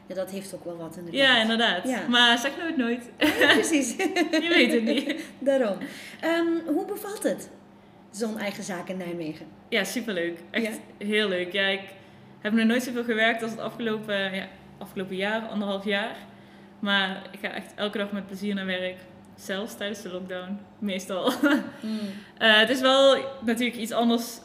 ja. 0.07 0.15
dat 0.15 0.31
heeft 0.31 0.55
ook 0.55 0.65
wel 0.65 0.77
wat 0.77 0.97
in 0.97 1.05
de 1.05 1.13
Ja, 1.13 1.41
inderdaad. 1.41 2.09
Maar 2.09 2.39
zeg 2.39 2.53
nooit 2.59 2.77
nooit. 2.77 3.11
precies. 3.17 3.97
je 4.47 4.49
weet 4.49 4.73
het 4.73 4.85
niet. 4.85 5.25
Daarom. 5.39 5.77
Um, 6.25 6.75
hoe 6.75 6.87
bevalt 6.87 7.23
het, 7.23 7.51
zo'n 8.11 8.39
eigen 8.39 8.63
zaak 8.65 8.89
in 8.89 8.97
Nijmegen? 8.97 9.47
Ja, 9.69 9.85
superleuk. 9.85 10.39
Echt 10.51 10.81
heel 10.99 11.29
leuk. 11.29 11.53
Ja, 11.53 11.67
ik 11.67 11.83
heb 12.41 12.53
nog 12.53 12.67
nooit 12.67 12.83
zoveel 12.83 13.05
gewerkt 13.05 13.43
als 13.43 13.51
het 13.51 13.61
afgelopen, 13.61 14.35
ja, 14.35 14.49
afgelopen 14.79 15.17
jaar, 15.17 15.43
anderhalf 15.43 15.85
jaar. 15.85 16.17
Maar 16.79 17.23
ik 17.31 17.39
ga 17.43 17.53
echt 17.53 17.73
elke 17.75 17.99
dag 17.99 18.13
met 18.13 18.27
plezier 18.27 18.55
naar 18.55 18.67
werk. 18.67 18.97
Zelfs 19.37 19.77
tijdens 19.77 20.03
de 20.03 20.09
lockdown, 20.13 20.59
meestal. 20.79 21.33
Mm. 21.83 21.99
uh, 22.39 22.59
het 22.59 22.71
is 22.71 22.81
wel 22.81 23.17
natuurlijk 23.45 23.77
iets 23.77 23.93
anders, 23.93 24.39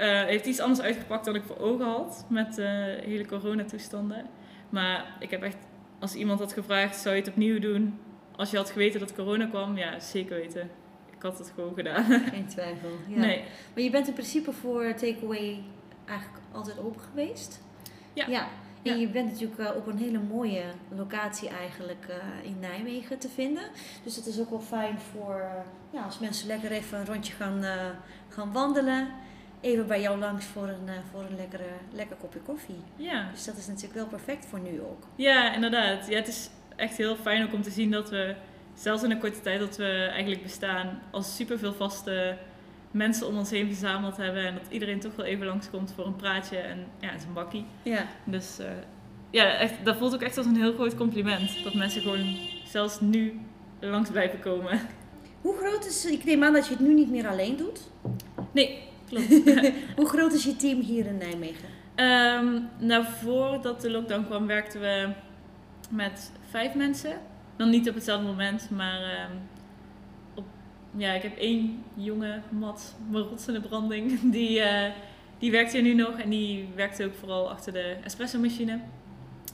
uh, 0.00 0.24
heeft 0.24 0.46
iets 0.46 0.60
anders 0.60 0.80
uitgepakt 0.80 1.24
dan 1.24 1.34
ik 1.34 1.42
voor 1.42 1.58
ogen 1.58 1.86
had 1.86 2.24
met 2.28 2.54
de 2.54 2.96
uh, 3.00 3.06
hele 3.06 3.26
coronatoestanden. 3.26 4.26
Maar 4.68 5.16
ik 5.18 5.30
heb 5.30 5.42
echt, 5.42 5.56
als 5.98 6.14
iemand 6.14 6.40
had 6.40 6.52
gevraagd, 6.52 6.96
zou 6.96 7.14
je 7.14 7.20
het 7.20 7.30
opnieuw 7.30 7.58
doen? 7.58 7.98
Als 8.36 8.50
je 8.50 8.56
had 8.56 8.70
geweten 8.70 9.00
dat 9.00 9.14
corona 9.14 9.46
kwam, 9.46 9.76
ja, 9.76 9.98
zeker 9.98 10.36
weten. 10.36 10.70
Ik 11.16 11.22
had 11.22 11.38
het 11.38 11.52
gewoon 11.54 11.74
gedaan. 11.74 12.04
Geen 12.34 12.46
twijfel. 12.46 12.90
Ja. 13.08 13.18
Nee. 13.18 13.44
Maar 13.74 13.82
je 13.82 13.90
bent 13.90 14.08
in 14.08 14.12
principe 14.12 14.52
voor 14.52 14.94
takeaway 14.94 15.62
eigenlijk 16.04 16.40
altijd 16.52 16.78
open 16.78 17.00
geweest? 17.00 17.62
Ja. 18.12 18.26
ja. 18.28 18.48
En 18.82 19.00
je 19.00 19.08
bent 19.08 19.30
natuurlijk 19.30 19.60
eh, 19.60 19.76
op 19.76 19.86
een 19.86 19.98
hele 19.98 20.18
mooie 20.18 20.64
locatie 20.96 21.48
eigenlijk 21.48 22.06
in 22.42 22.56
Nijmegen 22.60 23.18
te 23.18 23.28
vinden. 23.28 23.62
Dus 24.04 24.16
het 24.16 24.26
is 24.26 24.40
ook 24.40 24.50
wel 24.50 24.60
fijn 24.60 24.98
voor 24.98 25.50
ja, 25.90 26.02
als 26.02 26.18
mensen 26.18 26.46
lekker 26.46 26.70
even 26.70 26.98
een 26.98 27.06
rondje 27.06 27.32
gaan, 27.32 27.64
gaan 28.28 28.52
wandelen. 28.52 29.08
Even 29.60 29.86
bij 29.86 30.00
jou 30.00 30.18
langs 30.18 30.44
voor 30.44 30.68
een, 30.68 30.88
voor 31.10 31.20
een 31.20 31.36
lekkere, 31.36 31.68
lekker 31.92 32.16
kopje 32.16 32.38
koffie. 32.38 32.82
Ja. 32.96 33.28
Dus 33.32 33.44
dat 33.44 33.56
is 33.56 33.66
natuurlijk 33.66 33.94
wel 33.94 34.06
perfect 34.06 34.46
voor 34.46 34.60
nu 34.60 34.80
ook. 34.80 35.02
Ja, 35.16 35.54
inderdaad. 35.54 36.08
Ja, 36.08 36.16
het 36.16 36.28
is 36.28 36.50
echt 36.76 36.96
heel 36.96 37.16
fijn 37.16 37.42
ook 37.42 37.52
om 37.52 37.62
te 37.62 37.70
zien 37.70 37.90
dat 37.90 38.10
we, 38.10 38.34
zelfs 38.74 39.02
in 39.02 39.10
een 39.10 39.18
korte 39.18 39.40
tijd 39.40 39.60
dat 39.60 39.76
we 39.76 40.08
eigenlijk 40.12 40.42
bestaan, 40.42 41.00
als 41.10 41.36
super 41.36 41.58
veel 41.58 41.72
vaste 41.72 42.36
mensen 42.90 43.26
om 43.26 43.38
ons 43.38 43.50
heen 43.50 43.66
verzameld 43.66 44.16
hebben. 44.16 44.46
En 44.46 44.54
dat 44.54 44.66
iedereen 44.68 45.00
toch 45.00 45.16
wel 45.16 45.26
even 45.26 45.46
langskomt 45.46 45.92
voor 45.92 46.06
een 46.06 46.16
praatje 46.16 46.56
en 46.56 46.86
ja, 46.98 47.08
het 47.08 47.20
is 47.20 47.26
een 47.26 47.32
bakkie. 47.32 47.64
Ja. 47.82 48.06
Dus 48.24 48.60
uh, 48.60 48.66
ja, 49.30 49.52
echt, 49.52 49.74
dat 49.84 49.96
voelt 49.96 50.14
ook 50.14 50.22
echt 50.22 50.36
als 50.36 50.46
een 50.46 50.56
heel 50.56 50.72
groot 50.72 50.96
compliment. 50.96 51.64
Dat 51.64 51.74
mensen 51.74 52.02
gewoon 52.02 52.36
zelfs 52.64 53.00
nu 53.00 53.40
langs 53.80 54.10
blijven 54.10 54.40
komen. 54.40 54.80
Hoe 55.40 55.56
groot 55.56 55.86
is, 55.86 56.04
ik 56.06 56.24
neem 56.24 56.44
aan 56.44 56.52
dat 56.52 56.66
je 56.66 56.72
het 56.72 56.82
nu 56.82 56.94
niet 56.94 57.10
meer 57.10 57.28
alleen 57.28 57.56
doet? 57.56 57.80
Nee, 58.52 58.78
klopt. 59.10 59.50
Hoe 59.96 60.08
groot 60.08 60.32
is 60.32 60.44
je 60.44 60.56
team 60.56 60.80
hier 60.80 61.06
in 61.06 61.16
Nijmegen? 61.16 61.68
Um, 61.96 62.68
nou, 62.78 63.04
voordat 63.22 63.80
de 63.80 63.90
lockdown 63.90 64.24
kwam 64.24 64.46
werkten 64.46 64.80
we 64.80 65.08
met 65.90 66.32
vijf 66.50 66.74
mensen. 66.74 67.20
Dan 67.56 67.70
niet 67.70 67.88
op 67.88 67.94
hetzelfde 67.94 68.26
moment, 68.26 68.70
maar 68.70 69.00
um, 69.00 69.38
ja, 71.00 71.12
ik 71.12 71.22
heb 71.22 71.36
één 71.36 71.84
jonge 71.94 72.40
mat, 72.48 72.94
rotsende 73.12 73.60
branding, 73.60 74.20
die, 74.36 74.58
uh, 74.58 74.84
die 75.38 75.50
werkt 75.50 75.72
hier 75.72 75.82
nu 75.82 75.94
nog 75.94 76.18
en 76.18 76.30
die 76.30 76.68
werkte 76.74 77.04
ook 77.04 77.14
vooral 77.14 77.50
achter 77.50 77.72
de 77.72 77.96
espresso 78.04 78.38
machine. 78.38 78.80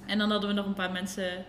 En 0.06 0.18
dan 0.18 0.30
hadden 0.30 0.48
we 0.48 0.54
nog 0.54 0.66
een 0.66 0.74
paar 0.74 0.92
mensen 0.92 1.44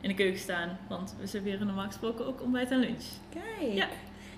in 0.00 0.08
de 0.08 0.14
keuken 0.14 0.40
staan, 0.40 0.78
want 0.88 1.14
we 1.20 1.26
serveren 1.26 1.66
normaal 1.66 1.86
gesproken 1.86 2.26
ook 2.26 2.42
ontbijt 2.42 2.70
en 2.70 2.78
lunch. 2.78 3.04
Kijk. 3.28 3.72
Ja. 3.74 3.88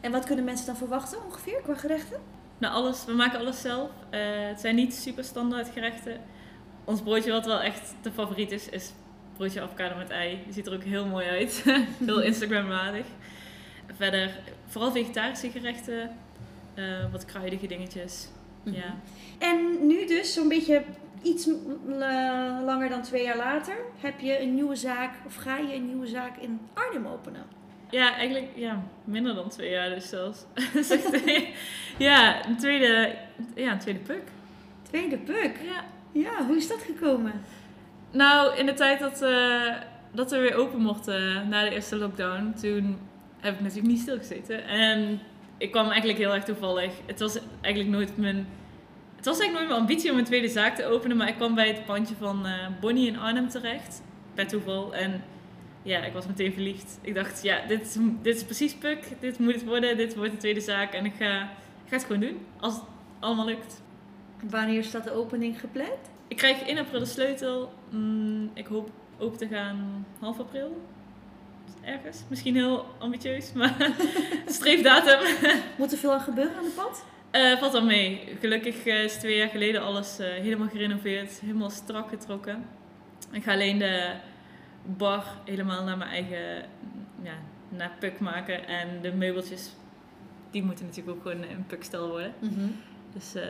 En 0.01 0.13
wat 0.13 0.25
kunnen 0.25 0.45
mensen 0.45 0.67
dan 0.67 0.77
verwachten 0.77 1.25
ongeveer 1.25 1.61
qua 1.63 1.75
gerechten? 1.75 2.21
Nou, 2.61 2.75
alles. 2.75 3.05
We 3.05 3.13
maken 3.13 3.39
alles 3.39 3.61
zelf. 3.61 3.91
Uh, 4.11 4.19
het 4.49 4.61
zijn 4.61 4.75
niet 4.75 4.95
super 4.95 5.25
standaard 5.25 5.69
gerechten. 5.69 6.21
Ons 6.85 7.01
broodje 7.03 7.33
wat 7.33 7.47
wel 7.47 7.61
echt 7.61 7.95
de 8.03 8.13
favoriet 8.13 8.51
is, 8.51 8.69
is 8.69 8.93
broodje 9.37 9.61
avocado 9.61 9.97
met 9.97 10.11
ei. 10.11 10.41
Die 10.45 10.53
ziet 10.53 10.67
er 10.67 10.73
ook 10.75 10.85
heel 10.85 11.07
mooi 11.07 11.27
uit. 11.27 11.65
heel 12.07 12.21
Instagram-waardig. 12.23 13.07
Verder 13.97 14.31
vooral 14.67 14.93
vegetarische 14.93 15.51
gerechten. 15.51 16.11
eh, 16.75 16.85
wat 17.13 17.25
kruidige 17.25 17.67
dingetjes. 17.67 18.29
Mhm. 18.63 18.75
Ja. 18.77 18.95
En 19.39 19.87
nu 19.87 20.07
dus, 20.07 20.33
zo'n 20.33 20.49
beetje 20.49 20.83
iets 21.23 21.49
langer 22.65 22.89
dan 22.89 23.03
twee 23.03 23.23
jaar 23.25 23.37
later, 23.37 23.75
heb 24.01 24.21
je 24.21 24.41
een 24.41 24.55
nieuwe 24.55 24.77
zaak, 24.77 25.15
of 25.27 25.35
ga 25.35 25.57
je 25.59 25.75
een 25.75 25.87
nieuwe 25.87 26.07
zaak 26.07 26.37
in 26.37 26.61
Arnhem 26.75 27.07
openen? 27.07 27.43
Ja, 27.91 28.15
eigenlijk 28.15 28.49
ja, 28.55 28.83
minder 29.05 29.35
dan 29.35 29.49
twee 29.49 29.71
jaar 29.71 29.91
dus 29.91 30.09
zelfs. 30.09 30.45
Ja, 31.99 32.47
een 32.47 32.57
tweede, 32.57 33.15
ja, 33.55 33.73
een 33.73 33.79
tweede 33.79 34.01
puk. 34.01 34.23
Tweede 34.83 35.19
puk. 35.19 35.57
Ja. 35.65 35.85
Ja, 36.13 36.47
hoe 36.47 36.57
is 36.57 36.69
dat 36.69 36.83
gekomen? 36.83 37.33
Nou, 38.11 38.57
in 38.57 38.67
de 38.67 38.73
tijd 38.73 39.01
dat, 39.01 39.23
eh, 39.23 39.75
dat 40.13 40.31
we 40.31 40.39
weer 40.39 40.55
open 40.55 40.81
mochten 40.81 41.49
na 41.49 41.65
de 41.65 41.71
eerste 41.71 41.97
lockdown, 41.97 42.55
toen 42.61 42.99
heb 43.41 43.55
ik 43.55 43.61
natuurlijk 43.61 43.89
niet 43.89 44.01
stilgezeten. 44.01 44.67
En 44.67 45.21
ik 45.59 45.71
kwam 45.71 45.87
eigenlijk 45.87 46.19
heel 46.19 46.35
erg 46.35 46.45
toevallig. 46.45 46.93
Het 47.07 47.21
was 47.21 47.39
eigenlijk 47.61 47.95
nooit 47.95 48.17
mijn. 48.17 48.47
Het 49.17 49.25
was 49.25 49.39
eigenlijk 49.39 49.53
nooit 49.53 49.69
mijn 49.69 49.81
ambitie 49.81 50.13
om 50.13 50.19
een 50.19 50.25
tweede 50.25 50.49
zaak 50.49 50.75
te 50.75 50.87
openen, 50.87 51.17
maar 51.17 51.29
ik 51.29 51.37
kwam 51.37 51.55
bij 51.55 51.69
het 51.69 51.85
pandje 51.85 52.15
van 52.15 52.47
eh, 52.47 52.53
Bonnie 52.81 53.07
in 53.07 53.19
Arnhem 53.19 53.49
terecht. 53.49 54.03
Per 54.35 54.47
toeval. 54.47 54.95
En 54.95 55.23
ja, 55.83 56.05
ik 56.05 56.13
was 56.13 56.27
meteen 56.27 56.53
verliefd. 56.53 56.99
Ik 57.03 57.15
dacht, 57.15 57.43
ja, 57.43 57.67
dit, 57.67 57.81
is- 57.81 57.97
dit 58.23 58.37
is 58.37 58.45
precies 58.45 58.75
Puk. 58.75 58.99
Dit 59.21 59.39
moet 59.39 59.53
het 59.55 59.65
worden. 59.65 59.97
Dit 59.97 60.17
wordt 60.17 60.33
de 60.33 60.37
tweede 60.39 60.61
zaak. 60.61 60.93
En 60.93 61.05
ik 61.05 61.15
ga, 61.19 61.43
ik 61.85 61.89
ga 61.89 61.97
het 61.97 62.05
gewoon 62.05 62.21
doen. 62.21 62.39
Als 62.61 62.75
het 62.75 62.83
allemaal 63.21 63.47
lukt. 63.47 63.83
Wanneer 64.51 64.85
staat 64.85 65.05
de 65.05 65.13
opening 65.13 65.61
gepland? 65.61 65.99
Ik 66.29 66.37
krijg 66.37 66.67
in 66.67 66.79
april 66.79 67.01
de 67.01 67.07
sleutel. 67.07 67.73
Mm, 67.91 68.51
ik 68.55 68.67
hoop 68.67 68.91
open 69.19 69.39
te 69.39 69.47
gaan 69.49 70.07
half 70.21 70.39
april. 70.41 70.81
Ergens. 71.85 72.23
Misschien 72.29 72.55
heel 72.55 72.87
ambitieus, 72.99 73.53
maar 73.59 73.77
streefdatum. 74.47 75.19
Moet 75.79 75.93
er 75.93 75.99
veel 75.99 76.13
aan 76.13 76.21
gebeuren 76.21 76.57
aan 76.57 76.65
de 76.65 76.71
pad? 76.77 77.05
Eh 77.31 77.59
valt 77.59 77.75
al 77.75 77.85
mee. 77.85 78.21
Gelukkig 78.41 78.87
eh, 78.87 79.05
is 79.05 79.15
twee 79.15 79.37
jaar 79.37 79.49
geleden 79.49 79.83
alles 79.83 80.19
eh, 80.19 80.27
helemaal 80.29 80.69
gerenoveerd. 80.69 81.41
Helemaal 81.41 81.71
strak 81.71 82.09
getrokken. 82.09 82.65
Ik 83.33 83.43
ga 83.43 83.53
alleen 83.53 83.79
de 83.79 84.13
bar 84.85 85.25
helemaal 85.45 85.85
naar 85.85 85.99
mijn 85.99 86.11
eigen 86.11 86.69
ja, 87.23 87.35
naar 87.69 87.93
puk 87.99 88.21
maken. 88.21 88.67
En 88.67 88.89
de 89.03 89.13
meubeltjes, 89.13 89.71
die 90.51 90.63
moeten 90.63 90.85
natuurlijk 90.85 91.17
ook 91.17 91.23
gewoon 91.23 91.45
in 91.45 91.67
pukstijl 91.67 92.09
worden. 92.09 92.35
Dus 93.13 93.35
eh 93.35 93.45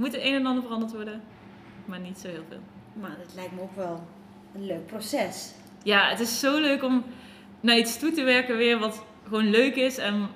moet 0.00 0.12
het 0.12 0.22
een 0.22 0.34
en 0.34 0.46
ander 0.46 0.62
veranderd 0.62 0.92
worden. 0.92 1.22
Maar 1.84 2.00
niet 2.00 2.18
zo 2.18 2.28
heel 2.28 2.44
veel. 2.48 2.60
Maar 2.92 3.16
dat 3.24 3.34
lijkt 3.34 3.52
me 3.52 3.60
ook 3.60 3.76
wel 3.76 4.06
een 4.54 4.66
leuk 4.66 4.86
proces. 4.86 5.54
Ja, 5.82 6.08
het 6.08 6.20
is 6.20 6.40
zo 6.40 6.60
leuk 6.60 6.82
om 6.82 7.04
naar 7.60 7.78
iets 7.78 7.98
toe 7.98 8.12
te 8.12 8.22
werken 8.22 8.56
weer 8.56 8.78
wat 8.78 9.04
gewoon 9.26 9.50
leuk 9.50 9.76
is 9.76 9.98
en 9.98 10.28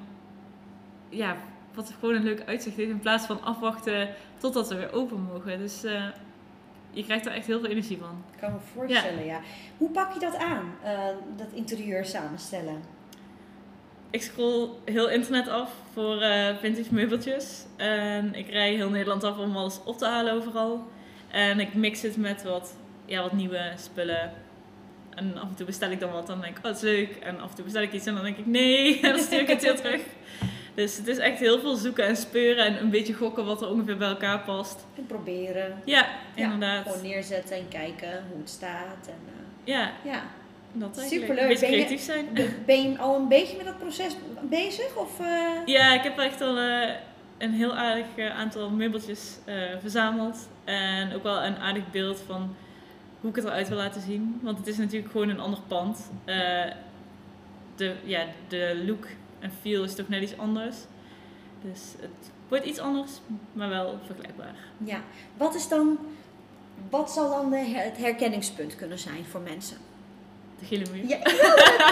ja, 1.08 1.36
wat 1.74 1.94
gewoon 2.00 2.14
een 2.14 2.22
leuk 2.22 2.42
uitzicht 2.46 2.76
heeft 2.76 2.90
in 2.90 2.98
plaats 2.98 3.26
van 3.26 3.42
afwachten 3.42 4.08
totdat 4.38 4.68
we 4.68 4.74
weer 4.74 4.92
open 4.92 5.20
mogen. 5.20 5.58
Dus 5.58 5.84
eh, 5.84 6.04
je 6.94 7.04
krijgt 7.04 7.26
er 7.26 7.32
echt 7.32 7.46
heel 7.46 7.60
veel 7.60 7.70
energie 7.70 7.98
van. 7.98 8.24
Ik 8.32 8.40
kan 8.40 8.52
me 8.52 8.58
voorstellen, 8.74 9.24
ja. 9.24 9.40
Hoe 9.78 9.90
pak 9.90 10.12
je 10.12 10.20
dat 10.20 10.36
aan, 10.36 10.74
eh, 10.82 11.08
dat 11.36 11.46
interieur 11.52 12.04
samenstellen? 12.04 12.82
Ik 14.10 14.22
scroll 14.22 14.68
heel 14.84 15.10
internet 15.10 15.48
af 15.48 15.70
voor 15.92 16.20
eh, 16.20 16.56
vintage 16.60 16.94
meubeltjes 16.94 17.64
en 17.76 18.34
ik 18.34 18.48
rij 18.48 18.74
heel 18.74 18.90
Nederland 18.90 19.24
af 19.24 19.38
om 19.38 19.56
alles 19.56 19.80
op 19.84 19.98
te 19.98 20.06
halen 20.06 20.32
overal. 20.32 20.86
En 21.30 21.60
ik 21.60 21.74
mix 21.74 22.02
het 22.02 22.16
met 22.16 22.42
wat, 22.42 22.74
ja, 23.04 23.22
wat 23.22 23.32
nieuwe 23.32 23.72
spullen. 23.76 24.32
En 25.14 25.36
af 25.36 25.48
en 25.48 25.54
toe 25.54 25.66
bestel 25.66 25.90
ik 25.90 26.00
dan 26.00 26.12
wat, 26.12 26.26
dan 26.26 26.40
denk 26.40 26.58
ik, 26.58 26.64
oh, 26.64 26.64
dat 26.64 26.76
is 26.76 26.82
leuk. 26.82 27.16
En 27.16 27.40
af 27.40 27.48
en 27.48 27.54
toe 27.54 27.64
bestel 27.64 27.82
ik 27.82 27.92
iets 27.92 28.06
en 28.06 28.14
dan 28.14 28.24
denk 28.24 28.36
ik, 28.36 28.46
nee, 28.46 29.00
en 29.00 29.10
dan 29.14 29.20
stuur 29.20 29.40
ik 29.40 29.48
het 29.48 29.62
weer 29.62 29.76
terug. 29.76 30.00
Dus 30.74 30.96
het 30.96 31.06
is 31.06 31.18
echt 31.18 31.38
heel 31.38 31.60
veel 31.60 31.74
zoeken 31.76 32.06
en 32.06 32.16
speuren 32.16 32.64
en 32.66 32.80
een 32.80 32.90
beetje 32.90 33.14
gokken 33.14 33.44
wat 33.44 33.62
er 33.62 33.68
ongeveer 33.70 33.96
bij 33.96 34.08
elkaar 34.08 34.40
past. 34.40 34.86
En 34.96 35.06
proberen. 35.06 35.80
Ja, 35.84 36.06
Ja, 36.34 36.42
inderdaad. 36.52 36.82
Gewoon 36.86 37.02
neerzetten 37.02 37.56
en 37.56 37.68
kijken 37.68 38.24
hoe 38.30 38.38
het 38.40 38.50
staat. 38.50 39.06
En, 39.06 39.18
eh, 39.26 39.74
Ja, 39.74 39.90
ja. 40.04 40.22
dat 40.72 40.98
eigenlijk. 40.98 41.08
Superleuk. 41.10 41.40
Een 41.42 41.48
beetje 41.48 41.66
Ben 41.66 41.70
je- 41.78 41.84
creatief 41.84 42.04
zijn. 42.04 42.26
Ben 42.66 42.90
je 42.90 42.98
al 42.98 43.16
een 43.16 43.28
beetje 43.28 43.56
met 43.56 43.66
dat 43.66 43.78
proces 43.78 44.16
bezig? 44.42 44.96
Of, 44.96 45.20
eh, 45.20 45.26
Ja, 45.66 45.94
ik 45.94 46.02
heb 46.02 46.18
echt 46.18 46.40
al 46.40 46.58
eh, 46.58 46.90
een 47.38 47.52
heel 47.52 47.74
aardig 47.76 48.06
aantal 48.36 48.70
meubeltjes 48.70 49.38
verzameld. 49.80 50.48
En 50.64 51.14
ook 51.14 51.22
wel 51.22 51.42
een 51.44 51.56
aardig 51.56 51.90
beeld 51.90 52.22
van 52.26 52.56
hoe 53.20 53.30
ik 53.30 53.36
het 53.36 53.44
eruit 53.44 53.68
wil 53.68 53.78
laten 53.78 54.00
zien. 54.00 54.38
Want 54.42 54.58
het 54.58 54.66
is 54.66 54.76
natuurlijk 54.76 55.12
gewoon 55.12 55.28
een 55.28 55.40
ander 55.40 55.60
pand. 55.68 56.10
De, 57.76 57.92
ja, 58.04 58.24
de 58.48 58.82
look 58.86 59.06
en 59.44 59.52
feel 59.62 59.82
is 59.84 59.94
toch 59.94 60.08
net 60.08 60.22
iets 60.22 60.38
anders. 60.38 60.76
Dus 61.62 61.80
het 62.00 62.30
wordt 62.48 62.64
iets 62.64 62.78
anders, 62.78 63.10
maar 63.52 63.68
wel 63.68 63.98
vergelijkbaar. 64.06 64.54
Ja. 64.84 65.00
Wat 65.36 65.54
is 65.54 65.68
dan... 65.68 65.98
Wat 66.90 67.10
zal 67.12 67.30
dan 67.30 67.50
de 67.50 67.56
het 67.56 67.96
herkenningspunt 67.96 68.76
kunnen 68.76 68.98
zijn 68.98 69.24
voor 69.30 69.40
mensen? 69.40 69.76
De 70.58 70.64
gele 70.66 70.84
muur. 70.92 71.08
Ja, 71.08 71.16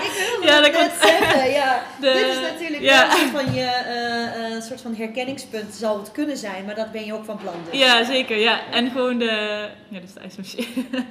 ik 0.05 0.13
wilde 0.31 0.47
Ja, 0.51 0.61
dat 0.61 0.73
net 0.73 0.81
komt- 0.81 1.03
zeggen. 1.11 1.51
Ja. 1.51 1.83
De- 2.01 2.13
Dit 2.13 2.27
is 2.27 2.51
natuurlijk 2.53 2.83
ja. 2.83 3.05
een 3.05 3.11
soort 3.19 3.45
van 3.45 3.55
je 3.55 3.65
eh, 3.65 4.63
soort 4.63 4.81
van 4.81 4.95
herkenningspunt 4.95 5.75
zal 5.75 5.99
het 5.99 6.11
kunnen 6.13 6.37
zijn, 6.37 6.65
maar 6.65 6.75
dat 6.75 6.93
ben 6.93 7.05
je 7.05 7.15
ook 7.15 7.25
van 7.25 7.37
plan. 7.37 7.55
Dus. 7.71 7.79
Ja, 7.81 8.05
zeker. 8.05 8.37
Ja. 8.39 8.61
En 8.71 8.91
gewoon 8.91 9.19
de... 9.19 9.69
Ja, 9.89 9.99
dat 9.99 10.09
is 10.09 10.13
de 10.15 10.21
ijsmachine. 10.21 11.05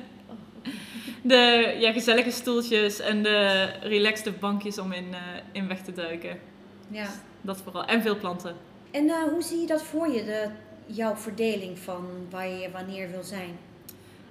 De 1.22 1.76
ja, 1.80 1.92
gezellige 1.92 2.32
stoeltjes 2.32 3.00
en 3.00 3.24
de 3.24 3.70
relaxte 3.82 4.32
bankjes 4.32 4.78
om 4.78 4.92
in, 4.92 5.14
eh, 5.14 5.20
in 5.52 5.68
weg 5.68 5.82
te 5.82 5.94
duiken. 5.94 6.40
Ja. 6.88 7.08
Dat 7.42 7.62
vooral. 7.62 7.86
En 7.86 8.02
veel 8.02 8.18
planten. 8.18 8.56
En 8.92 9.10
eh, 9.10 9.24
hoe 9.24 9.42
zie 9.42 9.60
je 9.60 9.68
dat 9.68 9.84
voor 9.84 10.12
je, 10.12 10.24
de, 10.24 10.48
jouw 10.86 11.16
verdeling 11.16 11.80
van 11.80 12.08
waar 12.30 12.48
je 12.48 12.72
wanneer 12.72 13.12
wil 13.12 13.24
zijn? 13.24 13.58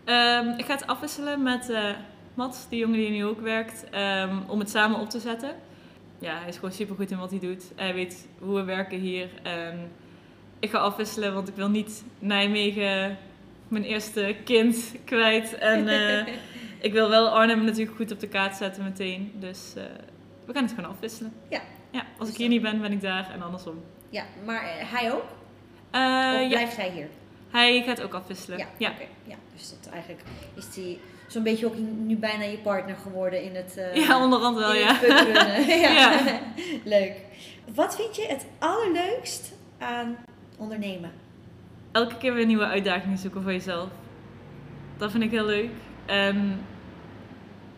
Ehm, 0.04 0.58
ik 0.58 0.64
ga 0.64 0.74
het 0.74 0.86
afwisselen 0.86 1.42
met 1.42 1.70
eh 1.70 1.90
Mats, 2.34 2.68
die 2.68 2.78
jongen 2.78 2.98
die 2.98 3.10
nu 3.10 3.24
ook 3.24 3.40
werkt, 3.40 3.84
ehm, 3.90 4.36
om 4.46 4.58
het 4.58 4.70
samen 4.70 5.00
op 5.00 5.10
te 5.10 5.18
zetten. 5.18 5.50
Ja, 6.18 6.38
hij 6.38 6.48
is 6.48 6.54
gewoon 6.54 6.72
super 6.72 6.96
goed 6.96 7.10
in 7.10 7.18
wat 7.18 7.30
hij 7.30 7.38
doet. 7.38 7.64
Hij 7.76 7.94
weet 7.94 8.28
hoe 8.38 8.54
we 8.54 8.64
werken 8.64 8.98
hier. 8.98 9.28
En 9.42 9.90
ik 10.58 10.70
ga 10.70 10.78
afwisselen, 10.78 11.34
want 11.34 11.48
ik 11.48 11.54
wil 11.54 11.68
niet 11.68 12.04
Nijmegen, 12.18 13.18
mijn 13.68 13.84
eerste 13.84 14.36
kind, 14.44 14.94
kwijt. 15.04 15.54
En 15.58 15.88
ik 16.80 16.92
wil 16.92 17.08
wel 17.08 17.28
Arnhem 17.28 17.64
natuurlijk 17.64 17.96
goed 17.96 18.12
op 18.12 18.20
de 18.20 18.28
kaart 18.28 18.56
zetten 18.56 18.84
meteen. 18.84 19.32
Dus 19.34 19.72
eh, 19.76 19.84
we 20.44 20.52
gaan 20.52 20.62
het 20.62 20.72
gewoon 20.74 20.90
afwisselen. 20.90 21.32
Ja. 21.48 21.60
Ja, 21.90 22.04
als 22.18 22.28
ik 22.28 22.36
hier 22.36 22.48
niet 22.48 22.62
ben, 22.62 22.80
ben 22.80 22.92
ik 22.92 23.00
daar 23.00 23.30
en 23.32 23.42
andersom. 23.42 23.82
Ja, 24.08 24.24
maar 24.44 24.62
eh, 24.62 24.92
hij 24.92 25.12
ook? 25.12 25.24
Eh, 25.90 26.00
of 26.34 26.40
ja, 26.40 26.48
blijft 26.48 26.76
hij 26.76 26.90
hier? 26.90 27.08
hij 27.50 27.82
gaat 27.82 28.02
ook 28.02 28.14
afwisselen. 28.14 28.58
Ja, 28.58 28.66
ja. 28.76 28.90
oké. 28.90 29.04
ja. 29.24 29.36
Dus 29.54 29.70
dat 29.70 29.92
eigenlijk 29.92 30.22
is 30.54 30.76
hij 30.76 30.98
zo'n 31.28 31.42
beetje 31.42 31.66
ook 31.66 31.76
nu 32.06 32.16
bijna 32.16 32.44
je 32.44 32.58
partner 32.58 32.96
geworden 32.96 33.42
in 33.42 33.54
het, 33.54 33.76
eh 33.76 33.94
Ja, 33.94 34.22
onderhand 34.22 34.58
wel, 34.58 34.74
ja. 34.84 34.98
ja. 35.66 35.90
Ja. 35.90 36.40
Leuk. 36.84 37.12
Wat 37.74 37.96
vind 37.96 38.16
je 38.16 38.26
het 38.26 38.46
allerleukst 38.58 39.52
aan 39.78 40.16
ondernemen? 40.58 41.12
elke 41.92 42.16
keer 42.16 42.34
weer 42.34 42.46
nieuwe 42.46 42.64
uitdagingen 42.64 43.18
zoeken 43.18 43.42
voor 43.42 43.52
jezelf. 43.52 43.88
Dat 44.96 45.10
vind 45.10 45.22
ik 45.22 45.30
heel 45.30 45.44
leuk. 45.44 45.70
En 46.06 46.60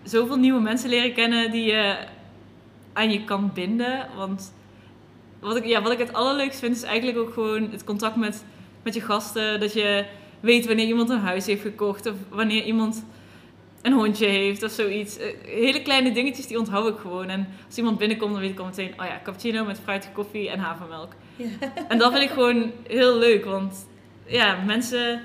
zoveel 0.02 0.37
nieuwe 0.37 0.61
mensen 0.61 0.88
leren 0.90 1.12
kennen 1.12 1.50
die 1.50 1.64
je 1.64 1.97
aan 2.92 3.11
je 3.11 3.25
kan 3.25 3.50
binden. 3.54 4.06
Want 4.16 4.54
wat 5.40 5.56
ik, 5.56 5.64
ja, 5.64 5.82
wat 5.82 5.92
ik 5.92 5.99
het 5.99 6.12
allerleukst 6.12 6.59
vind 6.59 6.76
is 6.76 6.82
eigenlijk 6.82 7.18
ook 7.18 7.32
gewoon 7.32 7.71
het 7.71 7.85
contact 7.85 8.16
met, 8.16 8.44
met 8.82 8.94
je 8.94 9.00
gasten. 9.00 9.61
Dat 9.61 9.73
je 9.73 10.04
weet 10.40 10.66
wanneer 10.66 10.87
iemand 10.87 11.11
een 11.11 11.18
huis 11.18 11.47
heeft 11.47 11.62
gekocht 11.62 12.06
of 12.06 12.14
wanneer 12.28 12.64
iemand 12.64 13.04
een 13.82 13.92
hondje 13.92 14.26
heeft 14.26 14.62
of 14.62 14.71
zoiets. 14.71 15.18
Eh, 15.18 15.28
Hele 15.44 15.82
kleine 15.82 16.12
dingetjes 16.12 16.47
die 16.47 16.59
onthoud 16.59 16.88
ik 16.88 16.99
gewoon. 16.99 17.28
En 17.28 17.49
als 17.66 17.76
iemand 17.76 17.99
binnenkomt 17.99 18.32
dan 18.32 18.40
weet 18.40 18.50
ik 18.50 18.59
al 18.59 18.64
meteen, 18.64 18.92
oh 19.00 19.06
ja, 19.06 19.21
cappuccino 19.25 19.64
met 19.64 19.80
fruitige 19.82 20.12
koffie 20.12 20.50
en 20.50 20.59
havermelk. 20.59 21.12
Ja. 21.37 21.47
En 21.88 21.99
dat 21.99 22.12
vind 22.12 22.25
ik 22.25 22.30
gewoon 22.30 22.71
heel 22.88 23.18
leuk, 23.18 23.44
want 23.44 23.87
ja, 24.26 24.59
mensen, 24.66 25.23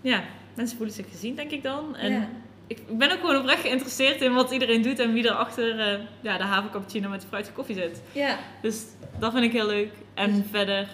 ja, 0.00 0.24
mensen 0.54 0.76
voelen 0.76 0.94
zich 0.94 1.06
gezien, 1.10 1.34
denk 1.34 1.50
ik 1.50 1.62
dan. 1.62 1.96
En 1.96 2.12
Ja. 2.12 2.28
Ik, 2.70 2.98
ben 2.98 3.12
ook 3.12 3.20
gewoon 3.20 3.36
oprecht 3.36 3.60
geïnteresseerd 3.60 4.20
in 4.22 4.32
wat 4.34 4.50
iedereen 4.50 4.82
doet 4.82 4.98
en 4.98 5.12
wie 5.12 5.28
er 5.28 5.34
achter 5.34 5.80
eh, 5.80 6.00
ja, 6.20 6.36
de 6.36 6.42
havercappuccino 6.44 7.08
met 7.08 7.20
de 7.20 7.26
fruitige 7.26 7.54
koffie 7.54 7.74
zit. 7.74 8.02
Ja. 8.12 8.38
Dus 8.62 8.82
dat 9.18 9.32
vind 9.32 9.44
ik 9.44 9.52
heel 9.52 9.66
leuk. 9.66 9.92
En 10.14 10.34
Dus- 10.34 10.44
verder, 10.50 10.88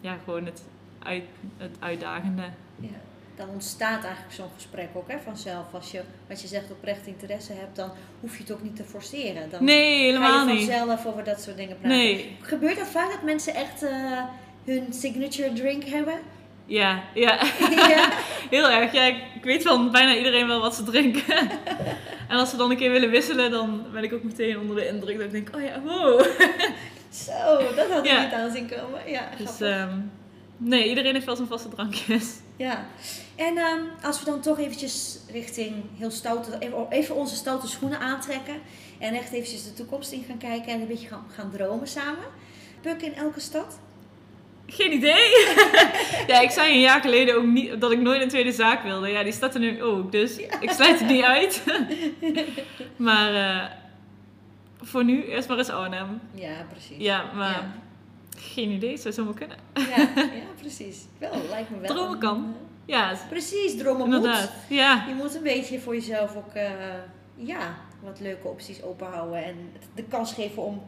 ja, 0.00 0.16
gewoon 0.24 0.44
het, 0.44 0.62
uit, 1.02 1.22
het 1.56 1.76
uitdagende. 1.80 2.42
Ja, 2.80 2.88
dan 3.36 3.48
ontstaat 3.48 4.04
eigenlijk 4.04 4.34
zo'n 4.34 4.50
gesprek 4.54 4.88
ook 4.94 5.10
hè, 5.10 5.18
vanzelf. 5.24 5.74
Als 5.74 5.90
je, 5.90 6.00
wat 6.28 6.40
je 6.40 6.46
zegt, 6.48 6.70
oprecht 6.70 7.06
interesse 7.06 7.52
hebt, 7.52 7.76
dan 7.76 7.90
hoef 8.20 8.36
je 8.36 8.42
het 8.42 8.52
ook 8.52 8.62
niet 8.62 8.76
te 8.76 8.84
forceren. 8.84 9.50
Dan 9.50 9.64
Nee, 9.64 10.04
helemaal 10.04 10.32
ga 10.44 10.52
je 10.52 10.58
niet. 10.58 10.64
vanzelf 10.70 11.06
over 11.06 11.24
dat 11.24 11.40
soort 11.40 11.56
dingen 11.56 11.78
praten. 11.78 11.96
Nee. 11.98 12.36
Gebeurt 12.40 12.76
dat 12.76 12.86
vaak 12.88 13.10
dat 13.10 13.22
mensen 13.22 13.54
echt 13.54 13.82
eh, 13.82 14.22
hun 14.64 14.92
signature 14.92 15.52
drink 15.52 15.84
hebben? 15.84 16.18
Ja, 16.66 17.02
ja. 17.14 17.40
ja? 17.70 18.12
Heel 18.50 18.70
erg. 18.70 18.92
Ja, 18.92 19.02
ik, 19.04 19.16
weet 19.42 19.62
van 19.62 19.90
bijna 19.90 20.16
iedereen 20.16 20.46
wel 20.46 20.60
wat 20.60 20.74
ze 20.74 20.82
drinken. 20.82 21.50
en 22.28 22.38
als 22.38 22.50
ze 22.50 22.56
dan 22.56 22.70
een 22.70 22.76
keer 22.76 22.90
willen 22.90 23.10
wisselen, 23.10 23.50
dan 23.50 23.84
ben 23.92 24.04
ik 24.04 24.12
ook 24.12 24.22
meteen 24.22 24.58
onder 24.58 24.76
de 24.76 24.88
indruk 24.88 25.16
dat 25.16 25.26
ik 25.26 25.32
denk, 25.32 25.56
oh 25.56 25.62
ja, 25.62 25.80
wow. 25.80 26.20
Zo, 27.26 27.74
dat 27.74 27.90
had 27.90 28.04
ik 28.04 28.10
Ja. 28.10 28.22
niet 28.22 28.32
aan 28.32 28.50
zien 28.50 28.68
komen. 28.68 29.00
Ja, 29.10 29.28
Dus 29.38 29.60
ehm, 29.60 29.98
nee, 30.56 30.88
iedereen 30.88 31.14
heeft 31.14 31.26
wel 31.26 31.36
zijn 31.36 31.48
vaste 31.48 31.68
drankjes. 31.68 32.34
Ja, 32.56 32.86
en 33.36 33.56
ehm, 33.56 33.80
als 34.02 34.18
we 34.18 34.24
dan 34.24 34.40
toch 34.40 34.58
eventjes 34.58 35.18
richting 35.30 35.74
heel 35.98 36.10
stoute, 36.10 36.50
even, 36.58 36.86
even 36.90 37.14
onze 37.14 37.34
stoute 37.36 37.66
schoenen 37.68 37.98
aantrekken 38.00 38.54
en 38.98 39.14
echt 39.14 39.32
eventjes 39.32 39.64
de 39.64 39.72
toekomst 39.74 40.12
in 40.12 40.24
gaan 40.28 40.38
kijken 40.38 40.72
en 40.72 40.80
een 40.80 40.86
beetje 40.86 41.08
gaan, 41.08 41.26
gaan 41.34 41.50
dromen 41.50 41.88
samen. 41.88 42.24
Puk 42.80 43.02
in 43.02 43.14
elke 43.14 43.40
stad? 43.40 43.78
Geen 44.66 44.92
idee. 44.92 45.30
ja, 46.26 46.40
ik 46.40 46.50
zei 46.50 46.72
een 46.72 46.80
jaar 46.80 47.00
geleden 47.00 47.36
ook 47.36 47.44
niet 47.44 47.80
dat 47.80 47.92
ik 47.92 48.00
nooit 48.00 48.22
een 48.22 48.28
tweede 48.28 48.52
zaak 48.52 48.82
wilde. 48.82 49.08
Ja, 49.08 49.22
die 49.22 49.32
staat 49.32 49.54
er 49.54 49.60
nu 49.60 49.82
ook. 49.82 50.12
Dus 50.12 50.36
ik 50.36 50.70
sluit 50.70 50.98
het 51.00 51.08
niet 51.08 51.22
uit. 51.24 51.62
maar 52.96 53.34
eh, 53.34 53.64
voor 54.80 55.04
nu 55.04 55.24
eerst 55.24 55.48
maar 55.48 55.58
eens 55.58 55.68
Arnhem. 55.70 56.20
Ja, 56.34 56.66
precies. 56.70 56.96
Ja, 56.98 57.24
maar 57.34 57.50
Ja. 57.50 57.72
geen 58.38 58.70
idee. 58.70 58.96
Zou 58.96 59.14
zomaar 59.14 59.34
kunnen. 59.34 59.56
Ja, 59.74 59.96
ja, 60.16 60.26
precies. 60.60 60.96
Wel, 61.18 61.32
lijkt 61.50 61.70
me 61.70 61.78
wel. 61.78 61.94
Dromen 61.94 62.18
kan. 62.18 62.54
eh, 62.56 62.94
Ja, 62.94 63.14
Precies, 63.28 63.76
dromen 63.76 64.06
moet. 64.06 64.16
inderdaad. 64.16 64.52
Ja. 64.68 65.04
Je 65.08 65.14
moet 65.14 65.34
een 65.34 65.42
beetje 65.42 65.80
voor 65.80 65.94
jezelf 65.94 66.36
ook 66.36 66.52
eh, 66.54 66.70
ja, 67.36 67.74
wat 68.02 68.20
leuke 68.20 68.48
opties 68.48 68.82
openhouden 68.82 69.44
en 69.44 69.72
de 69.94 70.02
kans 70.04 70.32
geven 70.32 70.62
om 70.62 70.82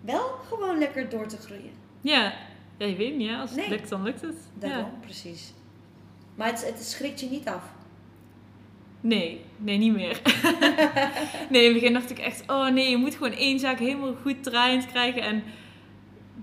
wel 0.00 0.24
gewoon 0.48 0.78
lekker 0.78 1.08
door 1.08 1.26
te 1.26 1.36
groeien. 1.36 1.72
Ja. 2.00 2.32
Ja, 2.76 2.86
je 2.86 2.96
weet 2.96 3.16
niet. 3.16 3.28
Ja. 3.28 3.40
Als 3.40 3.50
het 3.50 3.58
Nee. 3.58 3.68
lukt, 3.68 3.88
dan 3.88 4.02
lukt 4.02 4.20
het. 4.20 4.36
Daarom, 4.58 4.78
Ja. 4.78 4.98
precies. 5.00 5.52
Maar 6.34 6.46
het, 6.48 6.66
het 6.66 6.84
schrikt 6.84 7.20
je 7.20 7.26
niet 7.30 7.48
af. 7.48 7.62
Nee, 9.00 9.40
nee, 9.56 9.78
niet 9.78 9.92
meer. 9.94 10.20
nee, 11.50 11.60
in 11.64 11.72
het 11.72 11.80
begin 11.80 11.92
dacht 11.92 12.10
ik 12.10 12.18
echt, 12.18 12.42
oh 12.46 12.68
nee, 12.68 12.90
je 12.90 12.96
moet 12.96 13.14
gewoon 13.14 13.32
één 13.32 13.58
zaak 13.58 13.78
helemaal 13.78 14.14
goed 14.22 14.42
draaiend 14.42 14.86
krijgen. 14.86 15.22
En 15.22 15.42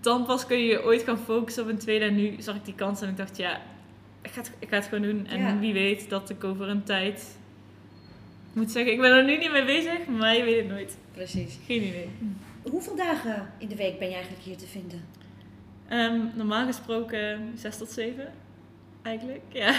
dan 0.01 0.25
pas 0.25 0.45
kun 0.45 0.57
je 0.57 0.65
je 0.65 0.83
ooit 0.83 1.03
gaan 1.03 1.17
focussen 1.17 1.63
op 1.63 1.69
een 1.69 1.77
tweede. 1.77 2.05
En 2.05 2.15
nu 2.15 2.35
zag 2.39 2.55
ik 2.55 2.65
die 2.65 2.75
kans 2.75 3.01
en 3.01 3.09
ik 3.09 3.17
dacht, 3.17 3.37
ja, 3.37 3.61
ik 4.21 4.31
ga 4.31 4.41
het, 4.41 4.51
ik 4.59 4.69
ga 4.69 4.75
het 4.75 4.85
gewoon 4.85 5.01
doen. 5.09 5.27
En 5.27 5.39
Ja. 5.39 5.59
wie 5.59 5.73
weet 5.73 6.09
dat 6.09 6.29
ik 6.29 6.43
over 6.43 6.69
een 6.69 6.83
tijd... 6.83 7.37
Moet 8.53 8.71
zeggen, 8.71 8.93
ik 8.93 8.99
ben 8.99 9.11
er 9.11 9.23
nu 9.23 9.37
niet 9.37 9.51
mee 9.51 9.65
bezig, 9.65 10.07
maar 10.07 10.35
je 10.37 10.43
weet 10.43 10.57
het 10.57 10.67
nooit. 10.67 10.97
Precies. 11.13 11.57
Geen 11.65 11.83
idee. 11.83 12.09
Hoeveel 12.63 12.95
dagen 12.95 13.49
in 13.57 13.67
de 13.67 13.75
week 13.75 13.99
ben 13.99 14.07
je 14.07 14.13
eigenlijk 14.13 14.43
hier 14.43 14.57
te 14.57 14.67
vinden? 14.67 15.05
Ehm, 15.91 16.19
normaal 16.33 16.65
gesproken 16.65 17.51
6 17.55 17.77
tot 17.77 17.89
7. 17.91 18.33
Eigenlijk, 19.03 19.41
ja. 19.49 19.73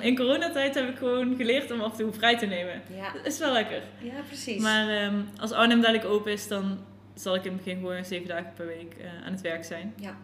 In 0.00 0.16
coronatijd 0.16 0.74
heb 0.74 0.88
ik 0.88 0.96
gewoon 0.96 1.36
geleerd 1.36 1.70
om 1.70 1.80
af 1.80 1.90
en 1.90 1.98
toe 1.98 2.12
vrij 2.12 2.38
te 2.38 2.46
nemen. 2.46 2.82
Ja, 2.96 3.12
Dat 3.12 3.26
is 3.26 3.38
wel 3.38 3.52
lekker. 3.52 3.82
ja 3.98 4.12
precies. 4.26 4.62
Maar 4.62 4.88
ehm, 4.88 5.20
als 5.40 5.52
Arnhem 5.52 5.80
dadelijk 5.80 6.04
open 6.04 6.32
is, 6.32 6.48
dan 6.48 6.78
zal 7.14 7.34
ik 7.34 7.44
in 7.44 7.52
het 7.52 7.64
begin 7.64 7.80
gewoon 7.80 8.04
zeven 8.04 8.28
dagen 8.28 8.52
per 8.56 8.66
week 8.66 8.94
eh, 9.00 9.26
aan 9.26 9.32
het 9.32 9.40
werk 9.40 9.64
zijn. 9.64 9.92
Ja. 9.96 10.16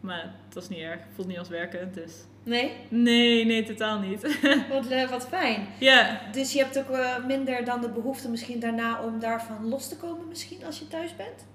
Maar 0.00 0.34
dat 0.48 0.62
is 0.62 0.68
niet 0.68 0.78
erg. 0.78 1.00
Voelt 1.14 1.28
niet 1.28 1.38
als 1.38 1.48
werken, 1.48 1.90
dus... 1.94 2.12
Nee? 2.44 2.72
Nee, 2.88 3.44
nee, 3.44 3.62
totaal 3.64 3.98
niet. 3.98 4.20
Wat, 4.72 4.86
le- 4.88 5.08
wat 5.08 5.28
fijn. 5.28 5.66
ja, 5.78 6.20
Dus 6.32 6.52
je 6.52 6.58
hebt 6.58 6.78
ook 6.78 6.90
eh, 6.90 7.24
minder 7.26 7.64
dan 7.64 7.80
de 7.80 7.88
behoefte 7.88 8.28
misschien 8.30 8.60
daarna 8.60 9.02
om 9.02 9.20
daarvan 9.20 9.68
los 9.68 9.88
te 9.88 9.96
komen 9.96 10.28
misschien 10.28 10.64
als 10.64 10.78
je 10.78 10.88
thuis 10.88 11.16
bent? 11.16 11.46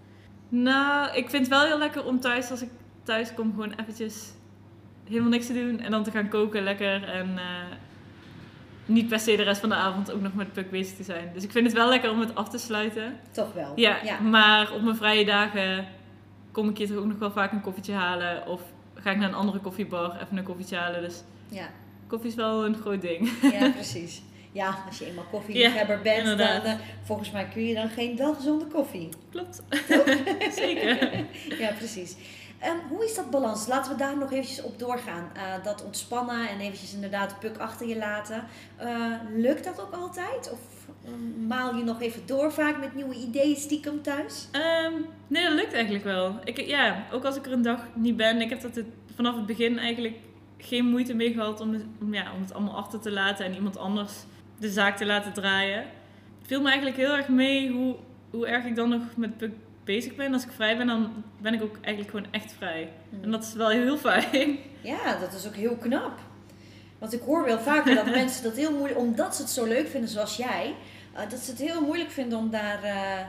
nou, 0.49 1.15
ik 1.17 1.29
vind 1.29 1.41
het 1.47 1.55
wel 1.57 1.65
heel 1.65 1.77
lekker 1.77 2.05
om 2.05 2.19
thuis, 2.19 2.51
als 2.51 2.61
ik 2.61 2.69
thuis 3.07 3.33
kom, 3.33 3.49
gewoon 3.51 3.73
eventjes 3.79 4.31
helemaal 5.07 5.29
niks 5.29 5.45
te 5.47 5.53
doen. 5.53 5.79
En 5.79 5.91
dan 5.91 6.03
te 6.03 6.11
gaan 6.11 6.29
koken 6.29 6.63
lekker 6.63 7.03
en... 7.03 7.37
eh, 7.37 7.43
niet 8.85 9.07
per 9.07 9.19
se 9.19 9.35
de 9.35 9.43
rest 9.43 9.59
van 9.59 9.69
de 9.69 9.75
avond 9.75 10.11
ook 10.11 10.21
nog 10.21 10.33
met 10.33 10.53
Puk 10.53 10.69
bezig 10.71 10.95
te 10.95 11.03
zijn. 11.03 11.29
Dus 11.33 11.43
ik 11.43 11.51
vind 11.51 11.65
het 11.65 11.75
wel 11.75 11.89
lekker 11.89 12.11
om 12.11 12.19
het 12.19 12.35
af 12.35 12.49
te 12.49 12.57
sluiten. 12.57 13.19
Toch 13.31 13.53
wel. 13.53 13.71
Ja, 13.75 13.97
ja. 14.03 14.19
maar 14.19 14.71
op 14.73 14.81
mijn 14.81 14.95
vrije 14.95 15.25
dagen 15.25 15.87
kom 16.51 16.69
ik 16.69 16.77
hier 16.77 16.87
toch 16.87 16.97
ook 16.97 17.05
nog 17.05 17.17
wel 17.19 17.31
vaak 17.31 17.51
een 17.51 17.61
koffietje 17.61 17.93
halen. 17.93 18.47
Of 18.47 18.61
ga 18.95 19.11
ik 19.11 19.17
naar 19.17 19.27
een 19.29 19.35
andere 19.35 19.59
koffiebar 19.59 20.21
even 20.21 20.37
een 20.37 20.43
koffietje 20.43 20.75
halen. 20.77 21.01
Dus 21.01 21.23
Ja, 21.49 21.69
koffie 22.07 22.29
is 22.29 22.35
wel 22.35 22.65
een 22.65 22.75
groot 22.75 23.01
ding. 23.01 23.29
ja 23.41 23.69
precies. 23.81 24.21
Ja, 24.51 24.83
als 24.87 24.99
je 24.99 25.05
eenmaal 25.05 25.25
koffieliefhebber 25.31 26.01
bent, 26.01 26.25
dan 26.37 26.61
eh, 26.61 26.73
volgens 27.03 27.31
mij 27.31 27.47
kun 27.53 27.65
je 27.65 27.73
dan 27.73 27.89
geen 27.89 28.15
dag 28.15 28.41
zonder 28.41 28.67
koffie. 28.67 29.09
Klopt. 29.31 29.63
Zeker. 30.59 31.09
Ja, 31.59 31.71
precies. 31.77 32.15
Ehm, 32.59 32.77
hoe 32.89 33.03
is 33.03 33.15
dat 33.15 33.29
balans? 33.29 33.67
Laten 33.67 33.91
we 33.91 33.97
daar 33.97 34.17
nog 34.17 34.31
eventjes 34.31 34.61
op 34.61 34.79
doorgaan. 34.79 35.29
Eh, 35.33 35.63
dat 35.63 35.85
ontspannen 35.85 36.49
en 36.49 36.59
eventjes 36.59 36.93
inderdaad 36.93 37.29
de 37.29 37.35
puk 37.47 37.57
achter 37.57 37.87
je 37.87 37.97
laten. 37.97 38.43
Eh, 38.75 39.11
lukt 39.35 39.63
dat 39.63 39.81
ook 39.81 39.93
altijd? 39.93 40.51
Of 40.51 40.59
eh, 41.05 41.11
maal 41.47 41.75
je 41.75 41.83
nog 41.83 42.01
even 42.01 42.25
door 42.25 42.53
vaak 42.53 42.79
met 42.79 42.95
nieuwe 42.95 43.15
ideeën 43.15 43.55
stiekem 43.55 44.01
thuis? 44.01 44.47
Ehm, 44.51 44.93
nee, 45.27 45.43
dat 45.43 45.53
lukt 45.53 45.73
eigenlijk 45.73 46.03
wel. 46.03 46.39
Ik, 46.43 46.61
ja, 46.61 47.05
ook 47.11 47.23
als 47.23 47.35
ik 47.35 47.45
er 47.45 47.51
een 47.51 47.61
dag 47.61 47.79
niet 47.93 48.17
ben. 48.17 48.41
Ik 48.41 48.49
heb 48.49 48.61
dat 48.61 48.75
het, 48.75 48.85
vanaf 49.15 49.35
het 49.35 49.45
begin 49.45 49.77
eigenlijk 49.77 50.15
geen 50.57 50.85
moeite 50.85 51.13
mee 51.13 51.33
gehad 51.33 51.59
om, 51.59 51.73
ja, 52.11 52.33
om 52.33 52.41
het 52.41 52.53
allemaal 52.53 52.75
achter 52.75 52.99
te 52.99 53.11
laten 53.11 53.45
en 53.45 53.53
iemand 53.53 53.77
anders 53.77 54.13
de 54.59 54.69
zaak 54.69 54.97
te 54.97 55.05
laten 55.05 55.33
draaien. 55.33 55.85
Het 56.37 56.47
viel 56.47 56.61
me 56.61 56.67
eigenlijk 56.67 56.97
heel 56.97 57.15
erg 57.15 57.27
mee 57.27 57.71
hoe, 57.71 57.95
hoe 58.29 58.47
erg 58.47 58.65
ik 58.65 58.75
dan 58.75 58.89
nog 58.89 59.01
met 59.15 59.37
Puk 59.37 59.51
bezig 59.87 60.15
ben. 60.15 60.33
Als 60.33 60.43
ik 60.43 60.51
vrij 60.51 60.77
ben, 60.77 60.87
dan 60.87 61.23
ben 61.41 61.53
ik 61.53 61.61
ook 61.61 61.77
eigenlijk 61.81 62.15
gewoon 62.15 62.31
echt 62.31 62.53
vrij. 62.57 62.89
En 63.21 63.31
dat 63.31 63.43
is 63.43 63.53
wel 63.53 63.69
heel 63.69 63.97
fijn. 63.97 64.57
Ja, 64.81 65.17
dat 65.19 65.33
is 65.33 65.47
ook 65.47 65.55
heel 65.55 65.75
knap. 65.75 66.19
Want 66.97 67.13
ik 67.13 67.21
hoor 67.21 67.45
wel 67.45 67.59
vaker 67.59 67.95
dat 67.95 68.05
mensen 68.21 68.43
dat 68.43 68.55
heel 68.55 68.71
moeilijk, 68.71 68.99
omdat 68.99 69.35
ze 69.35 69.41
het 69.41 69.51
zo 69.51 69.65
leuk 69.65 69.87
vinden 69.87 70.09
zoals 70.09 70.37
jij, 70.37 70.73
eh, 71.13 71.29
dat 71.29 71.39
ze 71.39 71.51
het 71.51 71.59
heel 71.59 71.81
moeilijk 71.81 72.11
vinden 72.11 72.37
om 72.37 72.49
daar 72.49 72.83
eh, 72.83 73.25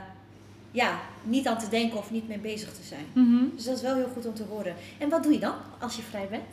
ja, 0.71 0.99
niet 1.23 1.47
aan 1.47 1.57
te 1.57 1.69
denken 1.69 1.97
of 1.97 2.11
niet 2.11 2.27
mee 2.27 2.39
bezig 2.39 2.73
te 2.73 2.83
zijn. 2.83 3.05
Mhm. 3.13 3.43
Dus 3.55 3.65
dat 3.65 3.75
is 3.75 3.81
wel 3.81 3.95
heel 3.95 4.09
goed 4.13 4.25
om 4.25 4.33
te 4.33 4.43
horen. 4.43 4.75
En 4.97 5.09
wat 5.09 5.23
doe 5.23 5.33
je 5.33 5.39
dan 5.39 5.55
als 5.79 5.95
je 5.95 6.01
vrij 6.01 6.27
bent? 6.29 6.49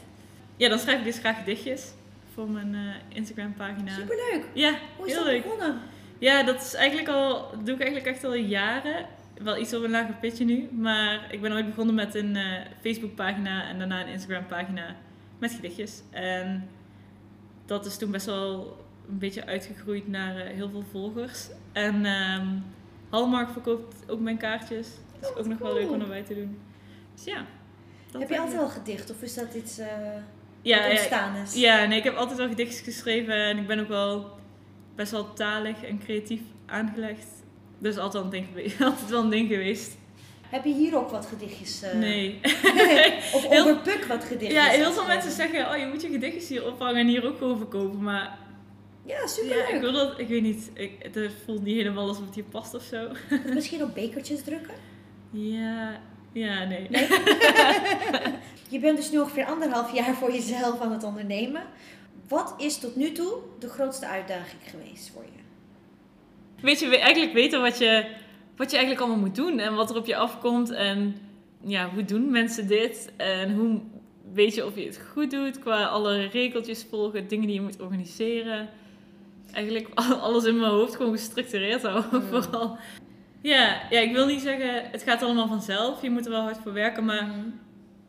Ja, 0.57 0.69
dan 0.69 0.79
schrijf 0.79 0.99
ik 0.99 1.05
dus 1.05 1.19
graag 1.19 1.39
gedichtjes 1.39 1.93
voor 2.35 2.49
mijn 2.51 2.75
eh, 2.75 3.17
Instagram 3.17 3.55
pagina. 3.55 3.93
Superleuk! 3.93 4.45
Ja, 4.53 4.73
Hoe 4.97 5.07
is 5.07 5.13
heel 5.13 5.25
dat 5.25 5.33
leuk. 5.33 5.43
begonnen? 5.43 5.81
Ja, 6.19 6.43
dat 6.43 6.61
is 6.63 6.75
eigenlijk 6.75 7.09
al, 7.09 7.51
dat 7.51 7.67
doe 7.67 7.75
ik 7.75 7.81
eigenlijk 7.81 8.15
echt 8.15 8.25
al 8.25 8.35
jaren. 8.35 9.07
Wel 9.43 9.59
iets 9.59 9.75
op 9.75 9.83
een 9.83 9.91
lager 9.91 10.15
pitje 10.15 10.45
nu. 10.45 10.69
Maar 10.73 11.27
ik 11.31 11.41
ben 11.41 11.53
ooit 11.53 11.67
begonnen 11.67 11.95
met 11.95 12.15
een 12.15 12.37
eh 12.37 12.61
Facebookpagina 12.81 13.69
en 13.69 13.79
daarna 13.79 14.01
een 14.01 14.13
Instagram-pagina 14.13 14.97
met 15.39 15.53
gedichtjes. 15.53 16.03
En 16.11 16.69
dat 17.67 17.87
is 17.87 17.97
toen 17.97 18.11
best 18.11 18.27
wel 18.27 18.77
een 19.09 19.19
beetje 19.19 19.47
uitgegroeid 19.47 20.09
naar 20.09 20.37
eh, 20.37 20.55
heel 20.55 20.71
veel 20.71 20.85
volgers. 20.91 21.49
En 21.73 22.05
ehm 22.05 22.47
Hallmark 23.11 23.51
verkoopt 23.51 24.11
ook 24.11 24.21
mijn 24.21 24.37
kaartjes. 24.37 24.89
Dat 25.21 25.23
is 25.23 25.31
Oh, 25.31 25.39
ook 25.39 25.47
nog 25.47 25.59
wel 25.59 25.75
leuk 25.75 25.91
om 25.91 26.01
erbij 26.01 26.23
te 26.23 26.35
doen. 26.35 26.59
Dus 27.15 27.25
ja. 27.25 27.45
Heb 28.19 28.29
je 28.29 28.39
altijd 28.39 28.61
al 28.61 28.69
gedicht 28.69 29.11
of 29.11 29.23
is 29.23 29.35
dat 29.35 29.55
iets 29.55 29.77
ja, 29.77 30.77
wat 30.77 30.85
ja, 30.85 30.91
ontstaan 30.91 31.37
is? 31.37 31.55
ja, 31.55 31.85
nee, 31.85 31.99
ik 31.99 32.05
heb 32.05 32.15
altijd 32.15 32.39
wel 32.39 32.49
gedichtjes 32.49 32.81
geschreven 32.81 33.35
en 33.35 33.59
ik 33.59 33.67
ben 33.67 33.81
ook 33.81 33.89
wel 33.89 34.39
best 34.95 35.11
wel 35.11 35.33
talig 35.33 35.83
en 35.85 35.99
creatief 35.99 36.41
aangelegd. 36.67 37.27
Dus 37.79 37.97
altijd, 37.99 38.25
een 38.25 38.31
ding 38.31 38.47
geweest, 38.47 38.81
altijd 38.91 39.11
wel 39.11 39.23
een 39.23 39.31
ding 39.31 39.49
geweest. 39.49 39.97
Heb 40.49 40.65
je 40.65 40.75
hier 40.75 40.97
ook 40.97 41.11
wat 41.11 41.27
gedichtjes? 41.27 41.83
eh, 41.83 41.95
Nee. 41.95 42.41
of 43.35 43.49
Heel- 43.49 43.79
puk 43.81 44.05
wat 44.09 44.25
gedichtjes? 44.25 44.65
Ja, 44.65 44.71
heel 44.71 44.93
veel 44.93 45.07
mensen 45.07 45.31
zeggen, 45.33 45.71
oh 45.71 45.77
je 45.77 45.87
moet 45.87 46.03
je 46.03 46.09
gedichtjes 46.09 46.49
hier 46.49 46.67
ophangen 46.67 46.97
en 47.01 47.07
hier 47.07 47.27
ook 47.27 47.39
gewoon 47.39 47.57
verkopen. 47.59 48.03
Maar 48.03 48.39
Ja, 49.05 49.19
ja, 49.21 49.27
superleuk. 49.27 49.69
ik 49.69 49.81
wil 49.81 49.93
dat, 49.93 50.19
ik 50.19 50.29
weet 50.29 50.43
niet, 50.43 50.71
ik, 50.75 50.93
het 51.13 51.31
voelt 51.45 51.63
niet 51.63 51.77
helemaal 51.77 52.09
alsof 52.09 52.25
het 52.27 52.35
hier 52.35 52.45
past 52.45 52.75
of 52.75 52.83
zo. 52.83 53.07
Of 53.31 53.45
Misschien 53.55 53.83
op 53.83 53.95
bekertjes 53.95 54.43
drukken? 54.43 54.75
Ja, 55.31 56.01
ja, 56.33 56.65
nee. 56.65 56.89
Je 58.69 58.79
bent 58.79 58.97
dus 58.97 59.11
nu 59.11 59.19
ongeveer 59.19 59.45
anderhalf 59.47 59.95
jaar 59.95 60.15
voor 60.15 60.33
jezelf 60.33 60.81
aan 60.81 60.93
het 60.93 61.05
ondernemen. 61.05 61.63
Wat 62.29 62.55
is 62.59 62.79
tot 62.79 62.97
nu 62.97 63.13
toe 63.13 63.33
de 63.59 63.69
grootste 63.69 64.07
uitdaging 64.07 64.61
geweest 64.71 65.11
voor 65.15 65.23
je? 65.23 65.41
Weet 66.67 66.81
je, 66.81 66.99
eigenlijk 66.99 67.33
weten 67.33 67.61
wat 67.61 67.79
je, 67.79 68.07
wat 68.57 68.71
je 68.71 68.77
eigenlijk 68.77 69.07
allemaal 69.07 69.27
moet 69.27 69.37
doen 69.37 69.59
en 69.59 69.75
wat 69.75 69.91
er 69.91 69.97
op 69.97 70.07
je 70.07 70.17
afkomt. 70.17 70.71
En 70.71 71.17
ja, 71.65 71.91
hoe 71.91 72.05
doen 72.05 72.31
mensen 72.31 72.67
dit? 72.69 73.13
En 73.17 73.55
hoe 73.55 73.81
weet 74.33 74.55
je 74.55 74.67
of 74.67 74.77
je 74.77 74.85
het 74.85 75.01
goed 75.13 75.31
doet 75.31 75.59
qua 75.59 75.85
alle 75.85 76.25
regeltjes 76.25 76.87
volgen, 76.91 77.29
dingen 77.29 77.47
die 77.47 77.55
je 77.55 77.61
moet 77.61 77.81
organiseren. 77.81 78.69
Eigenlijk 79.53 79.89
alles 80.21 80.45
in 80.45 80.59
mijn 80.59 80.71
hoofd 80.71 80.97
gewoon 80.97 81.13
gestructureerd 81.13 81.83
houden 81.83 82.23
Mm. 82.23 82.29
vooral. 82.43 82.79
Ja, 83.43 83.83
ja, 83.91 84.01
ik 84.01 84.13
wil 84.13 84.27
niet 84.27 84.41
zeggen, 84.41 84.91
het 84.91 85.03
gaat 85.03 85.23
allemaal 85.23 85.49
vanzelf. 85.49 86.03
Je 86.03 86.11
moet 86.11 86.25
er 86.25 86.31
wel 86.31 86.43
hard 86.43 86.59
voor 86.63 86.73
werken, 86.73 87.05
maar 87.05 87.29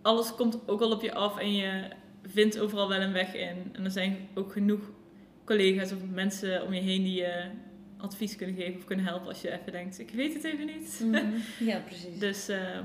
alles 0.01 0.35
komt 0.35 0.59
ook 0.65 0.81
al 0.81 0.91
op 0.91 1.01
je 1.01 1.13
af 1.13 1.37
en 1.37 1.55
je 1.55 1.87
vindt 2.27 2.59
overal 2.59 2.89
wel 2.89 3.01
een 3.01 3.13
weg 3.13 3.35
in. 3.35 3.71
En 3.73 3.83
er 3.83 3.91
zijn 3.91 4.27
ook 4.35 4.51
genoeg 4.51 4.91
collega's 5.45 5.91
of 5.91 5.99
mensen 6.13 6.63
om 6.63 6.73
je 6.73 6.81
heen 6.81 7.03
die 7.03 7.15
je 7.15 7.65
advies 7.97 8.35
kunnen 8.35 8.55
geven 8.55 8.75
of 8.75 8.85
kunnen 8.85 9.05
helpen 9.05 9.27
als 9.27 9.41
je 9.41 9.51
even 9.51 9.71
denkt, 9.71 9.99
ik 9.99 10.09
weet 10.09 10.33
het 10.33 10.43
even 10.43 10.65
niet. 10.65 11.03
Ja, 11.69 11.79
precies. 11.79 12.19
Dus 12.19 12.47
eh, 12.47 12.79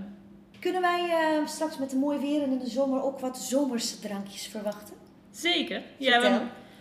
Kunnen 0.61 0.81
wij 0.81 1.09
eh, 1.11 1.47
straks 1.47 1.79
met 1.79 1.91
de 1.91 1.97
mooi 1.97 2.19
weer 2.19 2.43
en 2.43 2.51
in 2.51 2.59
de 2.59 2.71
zomer 2.71 3.03
ook 3.03 3.19
wat 3.19 3.39
zomerse 3.39 4.01
drankjes 4.01 4.47
verwachten? 4.47 4.95
Zeker. 5.31 5.83
Ja, 5.97 6.21
we, 6.21 6.41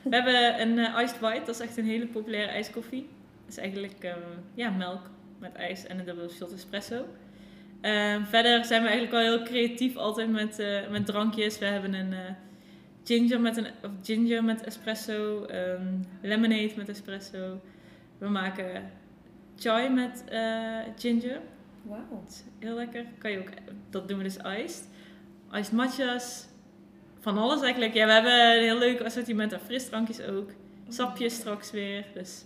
we 0.10 0.16
hebben 0.16 0.62
een 0.62 0.78
eh, 0.78 1.04
iced 1.04 1.20
white, 1.20 1.46
dat 1.46 1.56
is 1.56 1.62
echt 1.62 1.78
een 1.78 1.86
hele 1.86 2.08
populaire 2.08 2.52
ijskoffie. 2.52 3.08
Dat 3.46 3.50
is 3.50 3.58
eigenlijk 3.58 4.04
ehm, 4.04 4.20
ja, 4.54 4.70
melk 4.70 5.10
met 5.40 5.56
ijs 5.56 5.86
en 5.86 6.00
een 6.00 6.06
dubbele 6.06 6.30
shot 6.30 6.54
espresso. 6.54 7.06
Ehm, 7.82 8.24
verder 8.24 8.66
zijn 8.66 8.82
we 8.82 8.90
eigenlijk 8.90 9.24
wel 9.24 9.36
heel 9.36 9.46
creatief 9.46 9.96
altijd 9.96 10.30
met, 10.30 10.64
met 10.90 11.06
drankjes. 11.06 11.60
We 11.60 11.66
hebben 11.66 11.94
een 11.94 12.14
ginger, 13.04 13.42
met 13.42 13.58
een 13.58 13.68
of 13.84 13.92
ginger 14.04 14.44
met 14.44 14.64
espresso, 14.64 15.46
ehm, 15.46 15.86
lemonade 16.22 16.72
met 16.76 16.90
espresso. 16.90 17.60
We 18.22 18.30
maken 18.30 18.92
chai 19.56 19.90
met 19.90 20.24
eh, 20.30 20.78
ginger. 20.98 21.42
Wauw. 21.82 22.24
Heel 22.60 22.76
lekker. 22.76 23.06
Kan 23.18 23.32
je 23.32 23.40
ook, 23.40 23.50
dat 23.90 24.08
doen 24.08 24.18
we 24.18 24.24
dus 24.24 24.38
iced. 24.38 24.88
Iced 25.52 25.72
matcha's. 25.72 26.46
Van 27.20 27.38
alles 27.38 27.62
eigenlijk. 27.62 27.94
Ja, 27.94 28.06
we 28.06 28.12
hebben 28.12 28.56
een 28.56 28.64
heel 28.64 28.78
leuk 28.78 29.02
assortiment 29.02 29.54
aan 29.54 29.60
frisdrankjes 29.60 30.22
ook. 30.22 30.50
Sapjes 30.88 31.36
straks 31.36 31.72
weer. 31.72 32.06
Dus 32.14 32.44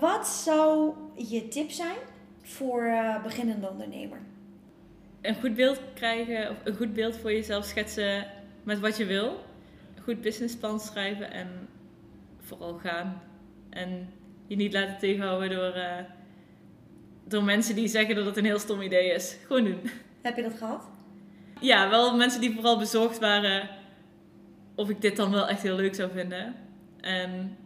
Wat 0.00 0.28
zou 0.28 0.94
je 1.16 1.48
tip 1.48 1.70
zijn 1.70 1.96
voor 2.42 2.82
eh, 2.82 3.22
beginnende 3.22 3.68
ondernemer? 3.68 4.18
een 5.20 5.40
goed 5.40 5.54
beeld 5.54 5.80
krijgen, 5.94 6.50
of 6.50 6.56
een 6.64 6.76
goed 6.76 6.92
beeld 6.92 7.16
voor 7.16 7.32
jezelf 7.32 7.64
schetsen 7.64 8.26
met 8.62 8.80
wat 8.80 8.96
je 8.96 9.06
wil. 9.06 9.44
Een 9.96 10.02
goed 10.02 10.20
businessplan 10.20 10.80
schrijven 10.80 11.30
en 11.32 11.68
vooral 12.40 12.78
gaan. 12.78 13.22
En 13.70 14.08
je 14.48 14.56
niet 14.56 14.72
laten 14.72 14.98
tegenhouden 14.98 15.50
door, 15.50 15.72
eh, 15.72 15.96
door 17.24 17.44
mensen 17.44 17.74
die 17.74 17.88
zeggen 17.88 18.14
dat 18.14 18.26
het 18.26 18.36
een 18.36 18.44
heel 18.44 18.58
stom 18.58 18.82
idee 18.82 19.12
is. 19.12 19.36
Gewoon 19.46 19.64
doen. 19.64 19.80
Heb 20.22 20.36
je 20.36 20.42
dat 20.42 20.54
gehad? 20.58 20.82
Ja, 21.60 21.90
wel 21.90 22.16
mensen 22.16 22.40
die 22.40 22.54
vooral 22.54 22.78
bezorgd 22.78 23.18
waren 23.18 23.68
of 24.74 24.88
ik 24.88 25.00
dit 25.00 25.16
dan 25.16 25.30
wel 25.30 25.48
echt 25.48 25.62
heel 25.62 25.76
leuk 25.76 25.94
zou 25.94 26.10
vinden. 26.12 26.54
En 27.00 27.56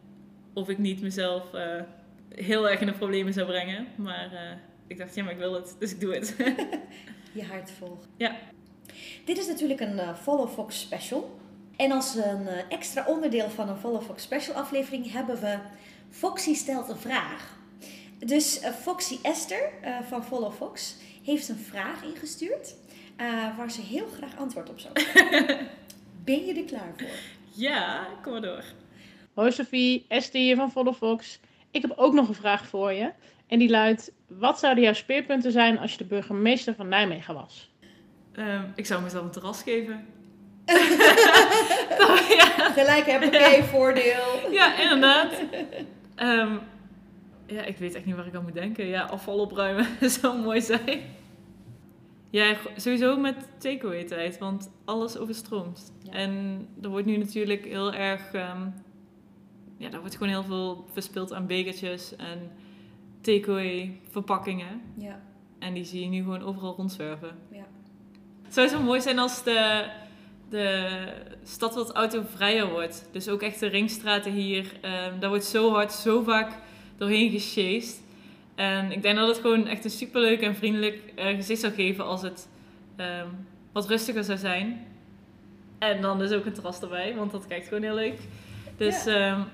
of 0.52 0.68
ik 0.68 0.78
niet 0.78 1.02
mezelf 1.02 1.54
eh, 1.54 1.80
heel 2.28 2.70
erg 2.70 2.80
in 2.80 2.86
de 2.86 2.92
problemen 2.92 3.32
zou 3.32 3.46
brengen. 3.46 3.86
Maar 3.96 4.32
eh, 4.32 4.56
ik 4.86 4.98
dacht, 4.98 5.14
ja, 5.14 5.24
maar 5.24 5.32
ik 5.32 5.38
wil 5.38 5.54
het, 5.54 5.76
dus 5.78 5.92
ik 5.92 6.00
doe 6.00 6.14
het. 6.14 6.36
Je 7.32 7.44
hart 7.44 7.70
volgen. 7.70 8.10
Ja. 8.16 8.36
Dit 9.24 9.38
is 9.38 9.46
natuurlijk 9.46 9.80
een 9.80 10.16
Follow 10.16 10.48
Fox 10.48 10.80
special. 10.80 11.40
En 11.76 11.92
als 11.92 12.14
een 12.14 12.46
extra 12.68 13.04
onderdeel 13.06 13.50
van 13.50 13.68
een 13.68 13.76
Follow 13.76 14.02
Fox 14.02 14.22
special 14.22 14.56
aflevering 14.56 15.12
hebben 15.12 15.40
we 15.40 15.58
Foxy 16.12 16.54
stelt 16.54 16.88
een 16.88 16.96
vraag. 16.96 17.56
Dus 18.18 18.60
eh, 18.60 18.70
Foxy 18.72 19.18
Esther 19.22 19.70
eh, 19.80 19.96
van 20.08 20.24
Follow 20.24 20.52
Fox 20.52 20.96
heeft 21.24 21.48
een 21.48 21.58
vraag 21.58 22.02
ingestuurd 22.02 22.74
eh, 23.16 23.56
waar 23.56 23.70
ze 23.70 23.80
heel 23.80 24.06
graag 24.16 24.36
antwoord 24.36 24.70
op 24.70 24.78
zou 24.80 24.94
willen. 24.94 25.58
Ben 26.24 26.44
je 26.46 26.54
er 26.54 26.64
klaar 26.64 26.92
voor? 26.96 27.08
ja, 27.54 28.06
kom 28.22 28.32
maar 28.32 28.40
door. 28.40 28.64
Hoi 29.34 29.52
Sophie, 29.52 30.04
Esther 30.08 30.40
hier 30.40 30.56
van 30.56 30.70
Volle 30.70 30.94
Fox. 30.94 31.40
Ik 31.70 31.82
heb 31.82 31.92
ook 31.96 32.12
nog 32.12 32.28
een 32.28 32.34
vraag 32.34 32.66
voor 32.66 32.92
je. 32.92 33.12
En 33.46 33.58
die 33.58 33.68
luidt, 33.68 34.12
wat 34.26 34.58
zouden 34.58 34.84
jouw 34.84 34.92
speerpunten 34.92 35.52
zijn 35.52 35.78
als 35.78 35.92
je 35.92 35.98
de 35.98 36.04
burgemeester 36.04 36.74
van 36.74 36.88
Nijmegen 36.88 37.34
was? 37.34 37.70
Ehm, 38.32 38.62
ik 38.74 38.86
zou 38.86 39.02
mezelf 39.02 39.24
een 39.24 39.30
terras 39.30 39.62
geven. 39.62 40.06
Oh, 41.98 42.28
ja. 42.38 42.70
Gelijk 42.72 43.06
heb 43.06 43.22
ik 43.22 43.64
voordeel. 43.64 44.50
ja, 44.50 44.78
inderdaad. 44.78 45.32
Ehm, 46.22 46.56
ja, 47.46 47.62
ik 47.62 47.76
weet 47.76 47.94
echt 47.94 48.04
niet 48.04 48.14
waar 48.14 48.26
ik 48.26 48.34
aan 48.34 48.42
moet 48.42 48.54
denken. 48.54 48.86
Ja, 48.86 49.02
afval 49.02 49.38
opruimen 49.38 49.86
zou 50.20 50.42
mooi 50.42 50.60
zijn. 50.60 51.00
Ja, 52.30 52.56
sowieso 52.76 53.16
met 53.16 53.48
takeaway 53.58 54.04
tijd, 54.04 54.38
want 54.38 54.70
alles 54.84 55.16
overstroomt. 55.18 55.92
Ja. 56.02 56.12
En 56.12 56.66
er 56.82 56.88
wordt 56.88 57.06
nu 57.06 57.16
natuurlijk 57.16 57.64
heel 57.64 57.92
erg... 57.92 58.32
ehm, 58.32 58.60
ja, 59.76 59.90
er 59.90 60.00
wordt 60.00 60.14
gewoon 60.16 60.28
heel 60.32 60.42
veel 60.44 60.84
verspild 60.92 61.32
aan 61.32 61.46
bekertjes 61.46 62.16
en 62.16 62.50
takeaway 63.20 64.00
verpakkingen. 64.10 64.80
Ja, 64.98 65.20
En 65.58 65.74
die 65.74 65.84
zie 65.84 66.02
je 66.02 66.08
nu 66.08 66.22
gewoon 66.22 66.42
overal 66.42 66.74
rondzwerven. 66.74 67.36
ja. 67.50 67.66
Het 68.42 68.54
zou 68.54 68.68
zo 68.68 68.82
mooi 68.82 69.00
zijn 69.00 69.18
als 69.18 69.42
de, 69.44 69.84
de 70.52 70.88
stad 71.44 71.74
wat 71.74 71.92
autovrijer 71.92 72.70
wordt. 72.70 73.08
Dus 73.12 73.28
ook 73.28 73.42
echt 73.42 73.60
de 73.60 73.66
ringstraten 73.66 74.32
hier. 74.32 74.64
ehm, 74.80 75.18
daar 75.18 75.28
wordt 75.28 75.44
zo 75.44 75.70
hard, 75.72 75.92
zo 75.92 76.22
vaak 76.22 76.52
doorheen 76.96 77.30
gesjeest. 77.30 78.00
En 78.54 78.92
ik 78.92 79.02
denk 79.02 79.16
dat 79.16 79.28
het 79.28 79.38
gewoon 79.38 79.66
echt 79.66 79.84
een 79.84 79.90
superleuk 79.90 80.40
en 80.40 80.54
vriendelijk 80.56 80.98
eh, 81.16 81.34
gezicht 81.34 81.60
zou 81.60 81.72
geven 81.72 82.04
als 82.04 82.22
het 82.22 82.48
ehm, 82.96 83.26
wat 83.72 83.88
rustiger 83.88 84.24
zou 84.24 84.38
zijn. 84.38 84.86
En 85.78 86.00
dan 86.00 86.18
dus 86.18 86.32
ook 86.32 86.44
een 86.46 86.52
terras 86.52 86.80
erbij, 86.80 87.14
want 87.16 87.30
dat 87.32 87.46
kijkt 87.46 87.66
gewoon 87.68 87.82
heel 87.82 87.94
leuk. 87.94 88.18
Dus 88.76 89.04
ja, 89.04 89.46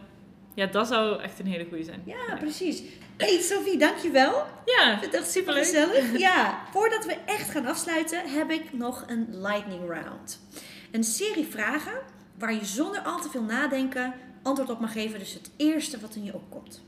ja 0.54 0.66
dat 0.66 0.86
zou 0.88 1.22
echt 1.22 1.38
een 1.38 1.46
hele 1.46 1.66
goede 1.68 1.84
zijn. 1.84 2.02
Ja, 2.04 2.36
precies. 2.38 2.82
Hey 3.16 3.40
Sophie, 3.40 3.78
dankjewel. 3.78 4.44
Ja, 4.64 4.92
Ik 4.92 4.98
vind 4.98 5.12
het 5.12 5.20
echt 5.20 5.30
super 5.30 5.64
Superleuk. 5.64 5.88
gezellig. 5.92 6.18
Ja, 6.28 6.58
voordat 6.72 7.06
we 7.06 7.16
echt 7.26 7.50
gaan 7.50 7.66
afsluiten, 7.66 8.28
heb 8.30 8.50
ik 8.50 8.72
nog 8.72 9.04
een 9.06 9.26
lightning 9.30 9.80
round. 9.88 10.40
Een 10.90 11.04
serie 11.04 11.46
vragen 11.46 12.00
waar 12.38 12.54
je 12.54 12.64
zonder 12.64 13.00
al 13.00 13.20
te 13.20 13.28
veel 13.28 13.42
nadenken 13.42 14.14
antwoord 14.42 14.70
op 14.70 14.80
mag 14.80 14.92
geven. 14.92 15.18
Dus 15.18 15.34
het 15.34 15.50
eerste 15.56 16.00
wat 16.00 16.14
in 16.14 16.24
je 16.24 16.34
opkomt. 16.34 16.82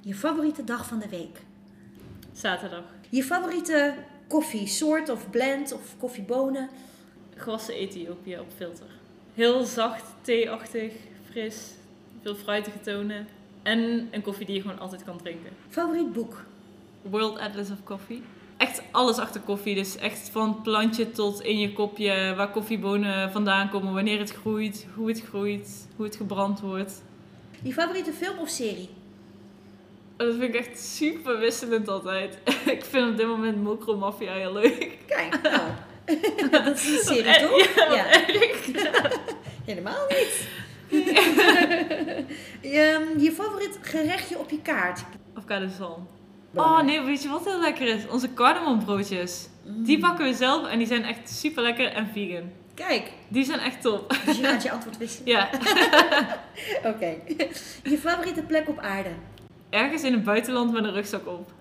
Je 0.00 0.14
favoriete 0.14 0.64
dag 0.64 0.86
van 0.86 0.98
de 0.98 1.08
week. 1.08 1.40
zaterdag. 2.32 2.84
Je 3.08 3.22
favoriete 3.24 3.94
koffiesoort 4.28 5.08
of 5.08 5.30
blend 5.30 5.72
of 5.72 5.94
koffiebonen. 5.98 6.68
gewassen 7.36 7.74
Ethiopië 7.74 8.38
op 8.38 8.50
filter. 8.56 8.86
Heel 9.34 9.64
zacht, 9.64 10.04
theeachtig, 10.20 10.92
fris, 11.30 11.70
veel 12.22 12.34
fruitige 12.34 12.80
tonen. 12.80 13.26
En 13.62 14.08
een 14.10 14.22
koffie 14.22 14.46
die 14.46 14.54
je 14.54 14.60
gewoon 14.60 14.78
altijd 14.78 15.04
kan 15.04 15.18
drinken. 15.18 15.50
Favoriet 15.68 16.12
boek. 16.12 16.44
World 17.02 17.38
Atlas 17.38 17.70
of 17.70 17.82
Coffee. 17.84 18.22
Echt 18.56 18.82
alles 18.90 19.18
achter 19.18 19.40
koffie. 19.40 19.74
Dus 19.74 19.96
echt 19.96 20.28
van 20.32 20.62
plantje 20.62 21.10
tot 21.10 21.40
in 21.40 21.58
je 21.58 21.72
kopje. 21.72 22.34
Waar 22.36 22.50
koffiebonen 22.50 23.30
vandaan 23.32 23.68
komen. 23.68 23.94
Wanneer 23.94 24.18
het 24.18 24.32
groeit. 24.32 24.86
Hoe 24.94 25.08
het 25.08 25.22
groeit. 25.28 25.88
Hoe 25.96 26.04
het 26.04 26.16
gebrand 26.16 26.60
wordt. 26.60 27.02
Je 27.62 27.72
favoriete 27.72 28.12
film 28.12 28.38
of 28.38 28.48
serie. 28.48 28.88
Dat 30.16 30.30
vind 30.34 30.42
ik 30.42 30.54
echt 30.54 30.80
super 30.80 31.38
wisselend 31.38 31.88
altijd. 31.88 32.38
ik 32.76 32.84
vind 32.84 33.10
op 33.10 33.16
dit 33.16 33.26
moment 33.26 33.62
Mokro 33.62 33.96
Mafia 33.96 34.32
heel 34.32 34.52
leuk. 34.52 34.98
Kijk, 35.06 35.40
nou. 35.42 35.60
dat 36.50 36.76
is 36.76 36.86
een 36.88 36.98
serie, 37.14 37.24
En- 37.34 37.48
toch? 37.48 37.74
Ja. 37.94 38.04
Helemaal 39.64 40.06
niet. 40.08 40.48
je, 42.60 43.14
je 43.18 43.32
favoriet 43.32 43.78
gerechtje 43.82 44.38
op 44.38 44.50
je 44.50 44.60
kaart. 44.62 45.04
Avocado 45.34 45.66
zalm. 45.78 46.06
Oh 46.56 46.82
nee, 46.82 47.00
weet 47.00 47.22
je 47.22 47.28
wat 47.28 47.44
heel 47.44 47.60
lekker 47.60 47.86
is? 47.86 48.08
Onze 48.08 48.34
cardamombroodjes. 48.34 49.48
Die 49.64 49.98
bakken 49.98 50.24
we 50.24 50.34
zelf 50.34 50.66
en 50.68 50.78
die 50.78 50.86
zijn 50.86 51.04
echt 51.04 51.30
super 51.30 51.62
lekker 51.62 51.92
en 51.92 52.08
vegan. 52.12 52.50
Kijk, 52.74 53.12
Die 53.28 53.44
zijn 53.44 53.58
echt 53.58 53.80
top. 53.82 54.16
dus 54.26 54.36
je 54.36 54.44
gaat 54.44 54.62
je 54.62 54.70
antwoord 54.70 54.96
wisselen. 54.98 55.28
Ja, 55.28 55.48
Oké. 56.90 57.14
Je 57.82 57.98
favoriete 57.98 58.42
plek 58.42 58.68
op 58.68 58.78
aarde. 58.78 59.10
ergens 59.70 60.02
in 60.02 60.12
het 60.12 60.24
buitenland 60.24 60.72
met 60.72 60.84
een 60.84 60.92
rugzak 60.92 61.26
op. 61.26 61.52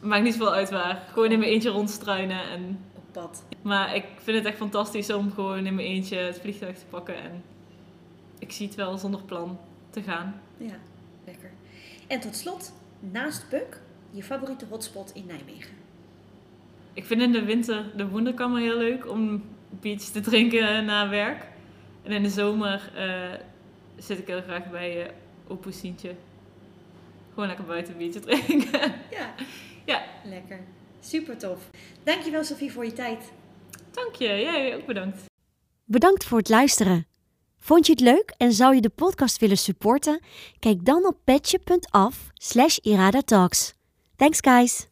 Maakt 0.00 0.22
niet 0.22 0.32
zoveel 0.32 0.52
uit 0.54 0.70
waar. 0.70 1.02
Gewoon 1.12 1.30
in 1.30 1.38
mijn 1.38 1.50
eentje 1.50 1.70
rondstruinen. 1.70 2.40
En... 2.50 2.78
Op 2.94 3.02
pad. 3.12 3.42
Maar 3.62 3.94
ik 3.94 4.04
vind 4.22 4.36
het 4.36 4.46
echt 4.46 4.56
fantastisch 4.56 5.12
om 5.12 5.32
gewoon 5.34 5.66
in 5.66 5.74
mijn 5.74 5.86
eentje 5.88 6.16
het 6.16 6.38
vliegtuig 6.40 6.78
te 6.78 6.84
pakken. 6.90 7.14
En 7.16 7.42
ik 8.38 8.52
zie 8.52 8.66
het 8.66 8.76
wel 8.76 8.98
zonder 8.98 9.22
plan 9.22 9.58
te 9.90 10.02
gaan. 10.02 10.40
Ja, 10.56 10.74
lekker. 11.24 11.50
En 12.06 12.20
tot 12.20 12.36
slot, 12.36 12.72
naast 13.00 13.48
Puk, 13.48 13.80
je 14.10 14.22
favoriete 14.22 14.64
hotspot 14.68 15.10
in 15.14 15.26
Nijmegen. 15.26 15.74
Ik 16.92 17.04
vind 17.04 17.22
in 17.22 17.32
de 17.32 17.44
winter 17.44 17.96
de 17.96 18.08
wonderkammer 18.08 18.60
heel 18.60 18.78
leuk 18.78 19.08
om 19.08 19.42
beach 19.68 20.02
te 20.02 20.20
drinken 20.20 20.84
na 20.84 21.08
werk. 21.08 21.46
En 22.02 22.12
in 22.12 22.22
de 22.22 22.30
zomer 22.30 22.92
eh, 22.94 23.38
zit 23.96 24.18
ik 24.18 24.26
heel 24.26 24.42
graag 24.42 24.70
bij 24.70 25.04
uh, 25.04 25.12
Oppoesientje. 25.46 26.14
Gewoon 27.28 27.48
lekker 27.48 27.64
buiten 27.64 27.96
biertje 27.96 28.20
drinken. 28.20 28.80
Ja. 29.10 29.34
Ja. 29.84 30.02
Lekker. 30.24 30.60
Super 31.00 31.38
tof. 31.38 31.70
Dankjewel 32.02 32.44
Sophie 32.44 32.72
voor 32.72 32.84
je 32.84 32.92
tijd. 32.92 33.32
Dank 33.90 34.14
je, 34.14 34.26
jij 34.26 34.76
ook 34.76 34.86
bedankt. 34.86 35.24
Bedankt 35.84 36.24
voor 36.24 36.38
het 36.38 36.48
luisteren. 36.48 37.06
Vond 37.58 37.86
je 37.86 37.92
het 37.92 38.00
leuk 38.00 38.34
en 38.36 38.52
zou 38.52 38.74
je 38.74 38.80
de 38.80 38.88
podcast 38.88 39.40
willen 39.40 39.58
supporten? 39.58 40.22
Kijk 40.58 40.84
dan 40.84 41.06
op 41.06 41.16
petje.af 41.24 42.28
slash 42.34 42.76
iradatalks. 42.76 43.74
Thanks 44.20 44.40
guys! 44.40 44.88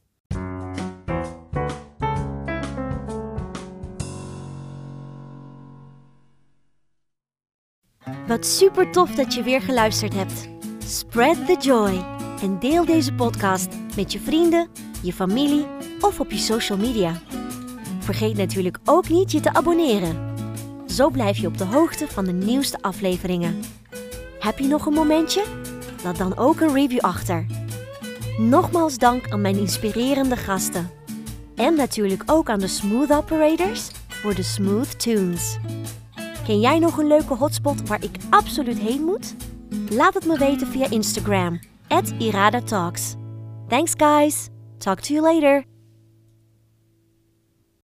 Wat 8.27 8.47
super 8.47 8.91
tof 8.93 9.15
dat 9.15 9.35
je 9.35 9.43
weer 9.43 9.63
geluisterd 9.63 10.15
hebt. 10.15 10.49
Spread 10.79 11.47
the 11.47 11.57
joy 11.61 12.05
en 12.43 12.59
deel 12.59 12.85
deze 12.85 13.13
podcast 13.13 13.69
met 13.97 14.13
je 14.13 14.21
vrienden, 14.21 14.69
je 15.03 15.13
familie 15.13 15.67
of 16.01 16.21
op 16.21 16.31
je 16.31 16.39
social 16.39 16.79
media. 16.79 17.21
Vergeet 17.99 18.37
natuurlijk 18.37 18.79
ook 18.85 19.09
niet 19.09 19.33
je 19.33 19.41
te 19.41 19.53
abonneren. 19.53 20.35
Zo 20.87 21.11
blijf 21.11 21.37
je 21.39 21.47
op 21.47 21.59
de 21.59 21.65
hoogte 21.65 22.09
van 22.09 22.25
de 22.25 22.33
nieuwste 22.33 22.79
afleveringen. 22.81 23.61
Heb 24.39 24.59
je 24.59 24.67
nog 24.67 24.87
een 24.87 24.93
momentje? 24.93 25.45
Laat 26.05 26.17
dan 26.17 26.37
ook 26.37 26.61
een 26.61 26.75
review 26.75 27.01
achter. 27.01 27.58
Nogmaals 28.39 28.99
dank 28.99 29.31
aan 29.31 29.41
mijn 29.41 29.57
inspirerende 29.57 30.37
gasten. 30.37 30.91
En 31.55 31.75
natuurlijk 31.75 32.23
ook 32.27 32.51
aan 32.51 32.59
de 32.59 32.67
Smooth 32.67 33.13
Operators 33.13 33.91
voor 34.09 34.35
de 34.35 34.43
Smooth 34.43 35.01
Tunes. 35.01 35.59
Ken 36.45 36.61
jij 36.61 36.79
nog 36.79 36.99
een 36.99 37.07
leuke 37.07 37.35
hotspot 37.35 37.89
waar 37.89 38.03
ik 38.03 38.17
absoluut 38.31 38.79
heen 38.79 39.05
moet? 39.05 39.35
Laat 39.91 40.15
het 40.15 40.27
me 40.27 40.39
weten 40.39 40.67
via 40.67 40.91
Instagram, 40.91 41.61
at. 41.89 42.13
Thanks 43.69 43.93
guys! 43.97 44.49
Talk 44.79 45.01
to 45.01 45.15
you 45.15 45.35
later! 45.35 45.78